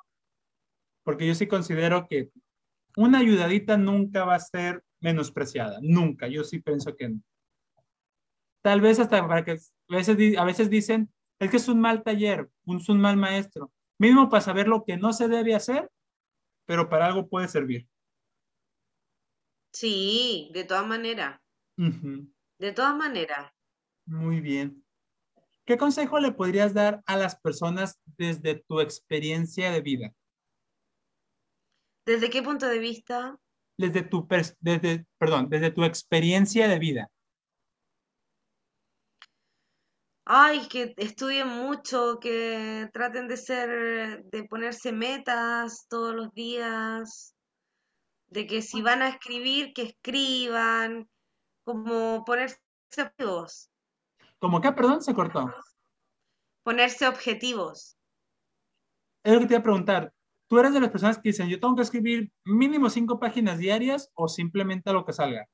Porque 1.02 1.26
yo 1.26 1.34
sí 1.34 1.46
considero 1.46 2.06
que 2.08 2.30
una 2.96 3.18
ayudadita 3.18 3.76
nunca 3.76 4.24
va 4.24 4.34
a 4.34 4.40
ser 4.40 4.84
menospreciada, 5.00 5.78
nunca. 5.82 6.28
Yo 6.28 6.44
sí 6.44 6.60
pienso 6.60 6.94
que 6.96 7.08
no. 7.08 7.22
Tal 8.62 8.80
vez 8.80 8.98
hasta 8.98 9.26
para 9.26 9.44
que 9.44 9.52
a 9.52 9.96
veces, 9.96 10.36
a 10.36 10.44
veces 10.44 10.68
dicen, 10.68 11.12
es 11.38 11.50
que 11.50 11.56
es 11.56 11.68
un 11.68 11.80
mal 11.80 12.02
taller, 12.02 12.50
un, 12.64 12.78
es 12.78 12.88
un 12.88 13.00
mal 13.00 13.16
maestro. 13.16 13.72
Mismo 13.98 14.28
para 14.28 14.40
saber 14.40 14.68
lo 14.68 14.84
que 14.84 14.96
no 14.96 15.12
se 15.12 15.28
debe 15.28 15.54
hacer, 15.54 15.90
pero 16.66 16.88
para 16.88 17.06
algo 17.06 17.28
puede 17.28 17.48
servir. 17.48 17.88
Sí, 19.72 20.50
de 20.52 20.64
todas 20.64 20.86
maneras. 20.86 21.40
De 22.58 22.72
todas 22.72 22.96
maneras. 22.96 23.52
Muy 24.06 24.40
bien. 24.40 24.84
¿Qué 25.64 25.76
consejo 25.76 26.18
le 26.18 26.32
podrías 26.32 26.74
dar 26.74 27.02
a 27.06 27.16
las 27.16 27.38
personas 27.38 28.00
desde 28.16 28.56
tu 28.66 28.80
experiencia 28.80 29.70
de 29.70 29.80
vida? 29.80 30.14
¿Desde 32.06 32.30
qué 32.30 32.42
punto 32.42 32.66
de 32.66 32.78
vista? 32.78 33.38
Desde 33.76 34.02
tu, 34.02 34.26
desde, 34.60 35.06
perdón, 35.18 35.48
desde 35.50 35.70
tu 35.70 35.84
experiencia 35.84 36.66
de 36.68 36.78
vida. 36.78 37.10
Ay, 40.24 40.66
que 40.68 40.94
estudien 40.96 41.48
mucho, 41.48 42.18
que 42.18 42.88
traten 42.92 43.28
de 43.28 43.36
ser, 43.36 44.24
de 44.24 44.44
ponerse 44.44 44.90
metas 44.92 45.86
todos 45.88 46.14
los 46.14 46.32
días, 46.32 47.34
de 48.28 48.46
que 48.46 48.62
si 48.62 48.82
van 48.82 49.02
a 49.02 49.08
escribir, 49.08 49.72
que 49.74 49.82
escriban, 49.82 51.08
como 51.68 52.24
ponerse 52.24 52.56
objetivos. 52.90 53.70
¿Cómo 54.38 54.58
qué? 54.62 54.72
Perdón, 54.72 55.02
se 55.02 55.12
cortó. 55.12 55.52
Ponerse 56.62 57.06
objetivos. 57.06 57.98
Es 59.22 59.34
lo 59.34 59.40
que 59.40 59.46
te 59.46 59.52
iba 59.52 59.60
a 59.60 59.64
preguntar. 59.64 60.14
¿Tú 60.48 60.58
eres 60.58 60.72
de 60.72 60.80
las 60.80 60.88
personas 60.88 61.18
que 61.18 61.28
dicen, 61.28 61.50
yo 61.50 61.60
tengo 61.60 61.76
que 61.76 61.82
escribir 61.82 62.32
mínimo 62.46 62.88
cinco 62.88 63.20
páginas 63.20 63.58
diarias 63.58 64.10
o 64.14 64.28
simplemente 64.28 64.90
lo 64.94 65.04
que 65.04 65.12
salga? 65.12 65.46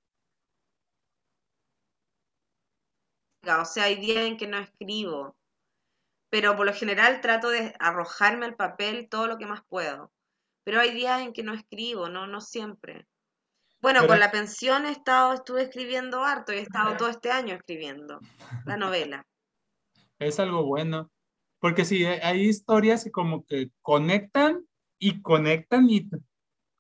O 3.43 3.65
sea, 3.65 3.85
hay 3.85 3.97
días 3.97 4.25
en 4.25 4.37
que 4.37 4.47
no 4.47 4.59
escribo, 4.59 5.37
pero 6.31 6.55
por 6.55 6.65
lo 6.65 6.73
general 6.75 7.21
trato 7.23 7.51
de 7.51 7.75
arrojarme 7.81 8.47
al 8.47 8.55
papel 8.55 9.09
todo 9.09 9.27
lo 9.27 9.37
que 9.37 9.47
más 9.47 9.63
puedo. 9.69 10.13
Pero 10.63 10.79
hay 10.79 10.95
días 10.95 11.23
en 11.23 11.33
que 11.33 11.43
no 11.43 11.55
escribo, 11.55 12.09
no, 12.09 12.29
no 12.29 12.41
siempre. 12.41 13.09
Bueno, 13.85 14.07
con 14.07 14.19
la 14.19 14.31
pensión 14.31 14.87
he 14.87 14.93
estado, 14.93 15.35
estuve 15.35 15.65
escribiendo 15.65 16.25
harto 16.25 16.55
y 16.55 16.57
he 16.57 16.61
estado 16.61 16.97
todo 16.97 17.11
este 17.11 17.31
año 17.31 17.55
escribiendo 17.55 18.19
la 18.65 18.79
novela. 18.79 19.27
Es 20.19 20.41
algo 20.41 20.65
bueno, 20.65 21.11
porque 21.59 21.85
sí, 21.85 22.03
hay 22.07 22.47
historias 22.47 23.05
que 23.05 23.11
como 23.11 23.45
que 23.45 23.69
conectan 23.83 24.67
y 24.99 25.21
conectan 25.21 25.91
y 25.91 26.09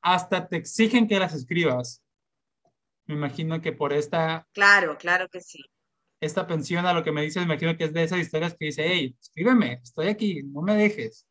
hasta 0.01 0.49
te 0.49 0.57
exigen 0.57 1.07
que 1.07 1.19
las 1.19 1.35
escribas. 1.35 2.03
Me 3.05 3.17
imagino 3.17 3.61
que 3.61 3.73
por 3.73 3.93
esta... 3.93 4.49
Claro, 4.55 4.97
claro 4.97 5.29
que 5.29 5.43
sí. 5.43 5.63
Esta 6.21 6.47
pensión, 6.47 6.87
a 6.87 6.95
lo 6.95 7.05
que 7.05 7.13
me 7.13 7.21
dices, 7.21 7.37
me 7.45 7.53
imagino 7.53 7.77
que 7.77 7.85
es 7.85 7.93
de 7.93 8.05
esas 8.05 8.21
historias 8.21 8.57
que 8.59 8.67
dice, 8.67 8.85
hey, 8.87 9.15
escríbeme, 9.21 9.81
estoy 9.83 10.07
aquí, 10.07 10.43
no 10.43 10.63
me 10.63 10.75
dejes. 10.75 11.27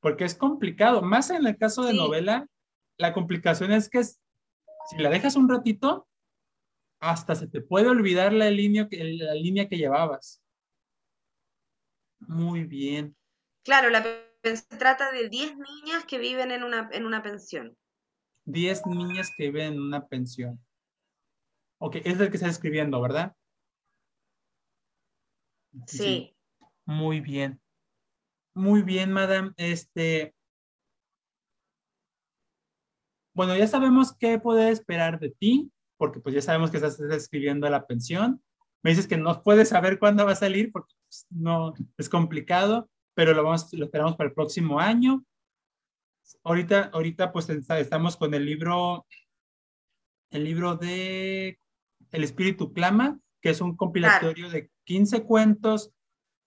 Porque 0.00 0.24
es 0.24 0.34
complicado, 0.34 1.00
más 1.00 1.30
en 1.30 1.46
el 1.46 1.56
caso 1.56 1.82
de 1.84 1.94
novela, 1.94 2.46
la 2.98 3.14
complicación 3.14 3.72
es 3.72 3.88
que 3.88 4.00
es 4.00 4.19
si 4.90 4.96
la 4.98 5.10
dejas 5.10 5.36
un 5.36 5.48
ratito, 5.48 6.08
hasta 7.00 7.34
se 7.34 7.46
te 7.46 7.60
puede 7.60 7.88
olvidar 7.88 8.32
la 8.32 8.50
línea 8.50 8.88
que, 8.88 9.02
la 9.04 9.34
línea 9.34 9.68
que 9.68 9.76
llevabas. 9.76 10.42
Muy 12.20 12.64
bien. 12.64 13.16
Claro, 13.62 13.90
la 13.90 14.02
se 14.42 14.78
trata 14.78 15.12
de 15.12 15.28
10 15.28 15.56
niñas 15.56 16.04
que 16.06 16.18
viven 16.18 16.50
en 16.50 16.64
una, 16.64 16.88
en 16.92 17.04
una 17.04 17.22
pensión. 17.22 17.76
10 18.46 18.86
niñas 18.86 19.30
que 19.36 19.44
viven 19.44 19.74
en 19.74 19.80
una 19.80 20.06
pensión. 20.06 20.64
Ok, 21.78 21.96
es 22.04 22.18
el 22.18 22.30
que 22.30 22.36
está 22.36 22.48
escribiendo, 22.48 23.00
¿verdad? 23.00 23.34
Sí. 25.86 26.34
Muy 26.84 27.20
bien. 27.20 27.60
Muy 28.54 28.82
bien, 28.82 29.12
madame. 29.12 29.52
Este, 29.56 30.34
bueno, 33.34 33.56
ya 33.56 33.66
sabemos 33.66 34.16
qué 34.16 34.38
puede 34.38 34.70
esperar 34.70 35.20
de 35.20 35.30
ti, 35.30 35.70
porque 35.96 36.20
pues 36.20 36.34
ya 36.34 36.42
sabemos 36.42 36.70
que 36.70 36.78
estás 36.78 36.98
escribiendo 37.00 37.68
la 37.68 37.86
pensión. 37.86 38.42
Me 38.82 38.90
dices 38.90 39.06
que 39.06 39.16
no 39.16 39.42
puedes 39.42 39.68
saber 39.68 39.98
cuándo 39.98 40.24
va 40.24 40.32
a 40.32 40.36
salir 40.36 40.72
porque 40.72 40.94
pues, 41.06 41.26
no 41.30 41.74
es 41.98 42.08
complicado, 42.08 42.88
pero 43.14 43.34
lo, 43.34 43.44
vamos, 43.44 43.72
lo 43.72 43.84
esperamos 43.84 44.16
para 44.16 44.28
el 44.28 44.34
próximo 44.34 44.80
año. 44.80 45.24
Ahorita, 46.42 46.90
ahorita 46.92 47.32
pues 47.32 47.48
estamos 47.48 48.16
con 48.16 48.32
el 48.34 48.46
libro, 48.46 49.06
el 50.30 50.44
libro 50.44 50.76
de 50.76 51.58
El 52.12 52.24
Espíritu 52.24 52.72
Clama, 52.72 53.18
que 53.40 53.50
es 53.50 53.60
un 53.60 53.76
compilatorio 53.76 54.48
de 54.48 54.70
15 54.84 55.24
cuentos 55.24 55.92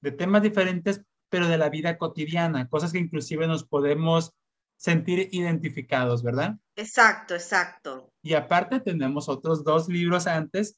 de 0.02 0.12
temas 0.12 0.42
diferentes, 0.42 1.04
pero 1.30 1.48
de 1.48 1.58
la 1.58 1.70
vida 1.70 1.98
cotidiana, 1.98 2.68
cosas 2.70 2.92
que 2.92 3.00
inclusive 3.00 3.48
nos 3.48 3.66
podemos 3.66 4.34
sentir 4.78 5.30
identificados, 5.32 6.24
¿verdad? 6.24 6.58
Exacto, 6.76 7.36
exacto. 7.36 8.12
Y 8.22 8.34
aparte 8.34 8.80
tenemos 8.80 9.30
otros 9.30 9.64
dos 9.64 9.88
libros 9.88 10.28
antes. 10.28 10.78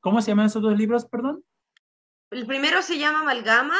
¿Cómo 0.00 0.20
se 0.20 0.30
llaman 0.30 0.46
esos 0.46 0.62
dos 0.62 0.76
libros, 0.76 1.06
perdón? 1.06 1.44
El 2.30 2.46
primero 2.46 2.82
se 2.82 2.98
llama 2.98 3.20
Amalgama, 3.20 3.78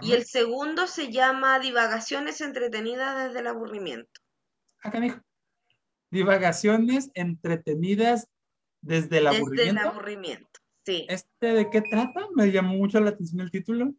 y 0.00 0.12
el 0.12 0.24
segundo 0.24 0.86
se 0.86 1.10
llama 1.10 1.58
Divagaciones 1.58 2.40
entretenidas 2.40 3.26
desde 3.26 3.40
el 3.40 3.46
aburrimiento. 3.48 4.20
Acá 4.80 5.00
dijo. 5.00 5.20
Divagaciones 6.10 7.10
entretenidas 7.14 8.28
desde 8.80 9.18
el 9.18 9.26
aburrimiento. 9.26 9.62
Desde 9.62 9.70
el 9.70 9.78
aburrimiento, 9.78 10.60
sí. 10.86 11.06
¿Este 11.08 11.46
de 11.46 11.70
qué 11.70 11.80
trata? 11.80 12.28
Me 12.36 12.52
llamó 12.52 12.74
mucho 12.74 13.00
la 13.00 13.10
atención 13.10 13.40
el 13.40 13.50
título. 13.50 13.92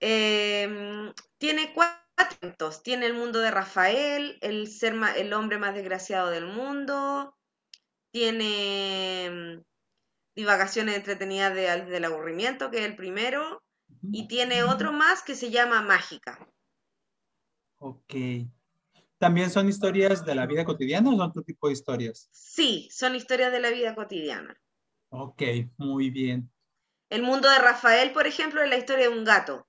Em, 0.00 1.12
tiene 1.38 1.72
cuatro 1.72 1.99
cuentos. 2.38 2.82
Tiene 2.82 3.06
el 3.06 3.14
mundo 3.14 3.40
de 3.40 3.50
Rafael, 3.50 4.38
el, 4.40 4.68
ser 4.68 4.94
el 5.16 5.32
hombre 5.32 5.58
más 5.58 5.74
desgraciado 5.74 6.30
del 6.30 6.46
mundo. 6.46 7.36
Tiene 8.12 9.24
em, 9.24 9.64
divagaciones 10.34 10.96
entretenidas 10.96 11.54
de, 11.54 11.84
del 11.84 12.04
aburrimiento, 12.04 12.70
que 12.70 12.78
es 12.78 12.84
el 12.84 12.96
primero. 12.96 13.62
Y 14.12 14.28
tiene 14.28 14.62
otro 14.62 14.92
más 14.92 15.22
que 15.22 15.34
se 15.34 15.50
llama 15.50 15.82
Mágica. 15.82 16.38
Ok. 17.78 18.14
¿También 19.18 19.50
son 19.50 19.68
historias 19.68 20.24
de 20.24 20.34
la 20.34 20.46
vida 20.46 20.64
cotidiana 20.64 21.10
o 21.10 21.12
son 21.12 21.20
otro 21.20 21.42
tipo 21.42 21.66
de 21.66 21.74
historias? 21.74 22.28
Sí, 22.30 22.88
son 22.90 23.14
historias 23.14 23.52
de 23.52 23.60
la 23.60 23.70
vida 23.70 23.94
cotidiana. 23.94 24.58
Ok, 25.10 25.42
muy 25.76 26.10
bien. 26.10 26.50
El 27.10 27.22
mundo 27.22 27.50
de 27.50 27.58
Rafael, 27.58 28.12
por 28.12 28.26
ejemplo, 28.26 28.62
es 28.62 28.70
la 28.70 28.78
historia 28.78 29.10
de 29.10 29.16
un 29.16 29.24
gato. 29.24 29.66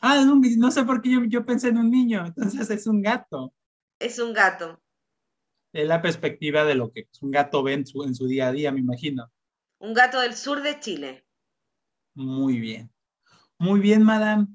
Ah, 0.00 0.24
no 0.24 0.70
sé 0.70 0.84
por 0.84 1.02
qué 1.02 1.10
yo, 1.28 1.44
pensé 1.44 1.68
en 1.68 1.76
un 1.76 1.90
niño, 1.90 2.24
entonces 2.26 2.70
es 2.70 2.86
un 2.86 3.02
gato. 3.02 3.52
Es 3.98 4.18
un 4.18 4.32
gato. 4.32 4.80
Es 5.72 5.86
la 5.86 6.00
perspectiva 6.00 6.64
de 6.64 6.74
lo 6.74 6.90
que 6.90 7.06
un 7.20 7.30
gato 7.30 7.62
ve 7.62 7.74
en 7.74 7.86
su, 7.86 8.02
en 8.02 8.14
su 8.14 8.26
día 8.26 8.48
a 8.48 8.52
día, 8.52 8.72
me 8.72 8.80
imagino. 8.80 9.30
Un 9.78 9.92
gato 9.92 10.20
del 10.20 10.34
sur 10.34 10.62
de 10.62 10.80
Chile. 10.80 11.26
Muy 12.14 12.58
bien. 12.58 12.90
Muy 13.58 13.78
bien, 13.80 14.02
madame. 14.02 14.46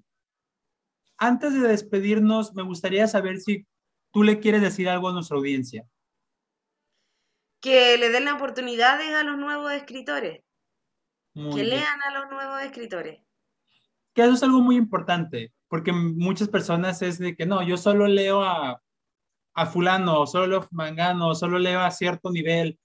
Antes 1.18 1.54
de 1.54 1.68
despedirnos, 1.68 2.54
me 2.56 2.64
gustaría 2.64 3.08
saber 3.08 3.40
si 3.40 3.68
tú 4.12 4.24
le 4.24 4.40
quieres 4.40 4.62
decir 4.62 4.90
algo 4.90 5.10
a 5.10 5.14
nuestra 5.14 5.38
audiencia. 5.38 5.88
Que 7.62 7.98
le 7.98 8.10
den 8.10 8.26
la 8.26 8.34
oportunidad 8.34 9.00
a 9.00 9.24
los 9.24 9.38
nuevos 9.38 9.72
escritores. 9.72 10.44
que 11.34 11.64
lean 11.64 12.02
a 12.02 12.20
los 12.20 12.32
nuevos 12.32 12.62
escritores 12.64 13.25
que 14.16 14.22
eso 14.24 14.34
es 14.34 14.44
algo 14.44 14.62
muy 14.62 14.78
importante, 14.78 15.54
porque 15.68 15.92
muchas 15.92 16.48
personas 16.48 17.02
es 17.02 17.20
de 17.20 17.36
que 17.36 17.46
no, 17.46 17.62
yo 17.62 17.76
solo 17.76 18.08
leo 18.08 18.42
a, 18.44 18.82
a 19.54 19.66
fulano, 19.66 20.26
solo 20.26 20.48
leo 20.48 20.60
a 20.62 20.68
mangano, 20.72 21.36
solo 21.36 21.60
leo 21.60 21.82
a 21.82 21.92
cierto 21.92 22.32
nivel. 22.32 22.80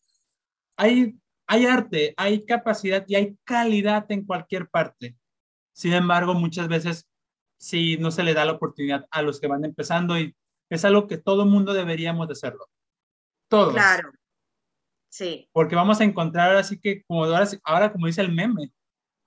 Hay, 0.76 1.16
hay 1.46 1.66
arte, 1.66 2.14
hay 2.16 2.44
capacidad 2.44 3.04
y 3.06 3.14
hay 3.14 3.38
calidad 3.44 4.04
en 4.10 4.26
cualquier 4.26 4.68
parte. 4.68 5.16
Sin 5.72 5.92
embargo, 5.92 6.34
muchas 6.34 6.66
veces 6.66 7.08
sí 7.58 7.96
no 7.98 8.10
se 8.10 8.24
le 8.24 8.34
da 8.34 8.44
la 8.44 8.52
oportunidad 8.52 9.06
a 9.10 9.22
los 9.22 9.40
que 9.40 9.46
van 9.46 9.64
empezando 9.64 10.18
y 10.18 10.34
es 10.68 10.84
algo 10.84 11.06
que 11.06 11.16
todo 11.16 11.46
mundo 11.46 11.72
deberíamos 11.72 12.26
de 12.26 12.32
hacerlo. 12.32 12.68
Todos. 13.48 13.74
Claro. 13.74 14.10
Sí. 15.08 15.48
Porque 15.52 15.76
vamos 15.76 16.00
a 16.00 16.04
encontrar 16.04 16.56
así 16.56 16.80
que 16.80 17.04
como 17.04 17.24
ahora, 17.24 17.48
ahora 17.62 17.92
como 17.92 18.06
dice 18.06 18.20
el 18.20 18.32
meme, 18.32 18.72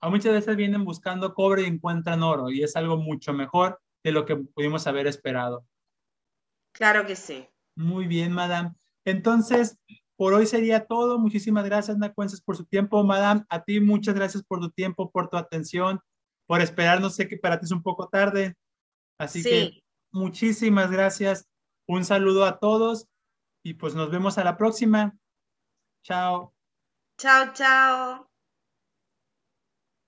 muchas 0.02 0.32
veces 0.32 0.56
vienen 0.56 0.84
buscando 0.84 1.34
cobre 1.34 1.62
y 1.62 1.66
encuentran 1.66 2.22
oro 2.22 2.50
y 2.50 2.62
es 2.62 2.76
algo 2.76 2.96
mucho 2.96 3.32
mejor 3.32 3.80
de 4.04 4.12
lo 4.12 4.26
que 4.26 4.36
pudimos 4.36 4.86
haber 4.86 5.06
esperado. 5.06 5.66
Claro 6.72 7.06
que 7.06 7.16
sí. 7.16 7.48
Muy 7.76 8.06
bien, 8.06 8.32
madame. 8.32 8.72
Entonces, 9.04 9.78
por 10.16 10.34
hoy 10.34 10.46
sería 10.46 10.86
todo. 10.86 11.18
Muchísimas 11.18 11.64
gracias, 11.64 11.96
Nacuenses, 11.98 12.40
por 12.40 12.56
su 12.56 12.64
tiempo, 12.64 13.02
madame. 13.04 13.44
A 13.48 13.62
ti, 13.62 13.80
muchas 13.80 14.14
gracias 14.14 14.42
por 14.44 14.60
tu 14.60 14.70
tiempo, 14.70 15.10
por 15.10 15.28
tu 15.28 15.36
atención, 15.36 16.00
por 16.46 16.60
esperarnos. 16.60 17.14
Sé 17.14 17.28
que 17.28 17.36
para 17.36 17.58
ti 17.58 17.64
es 17.64 17.72
un 17.72 17.82
poco 17.82 18.08
tarde. 18.08 18.54
Así 19.18 19.42
que 19.42 19.82
muchísimas 20.12 20.90
gracias. 20.90 21.48
Un 21.86 22.04
saludo 22.04 22.44
a 22.44 22.58
todos 22.58 23.06
y 23.62 23.74
pues 23.74 23.94
nos 23.94 24.10
vemos 24.10 24.38
a 24.38 24.44
la 24.44 24.56
próxima. 24.56 25.16
Chao. 26.02 26.54
Chao, 27.18 27.52
chao. 27.52 28.33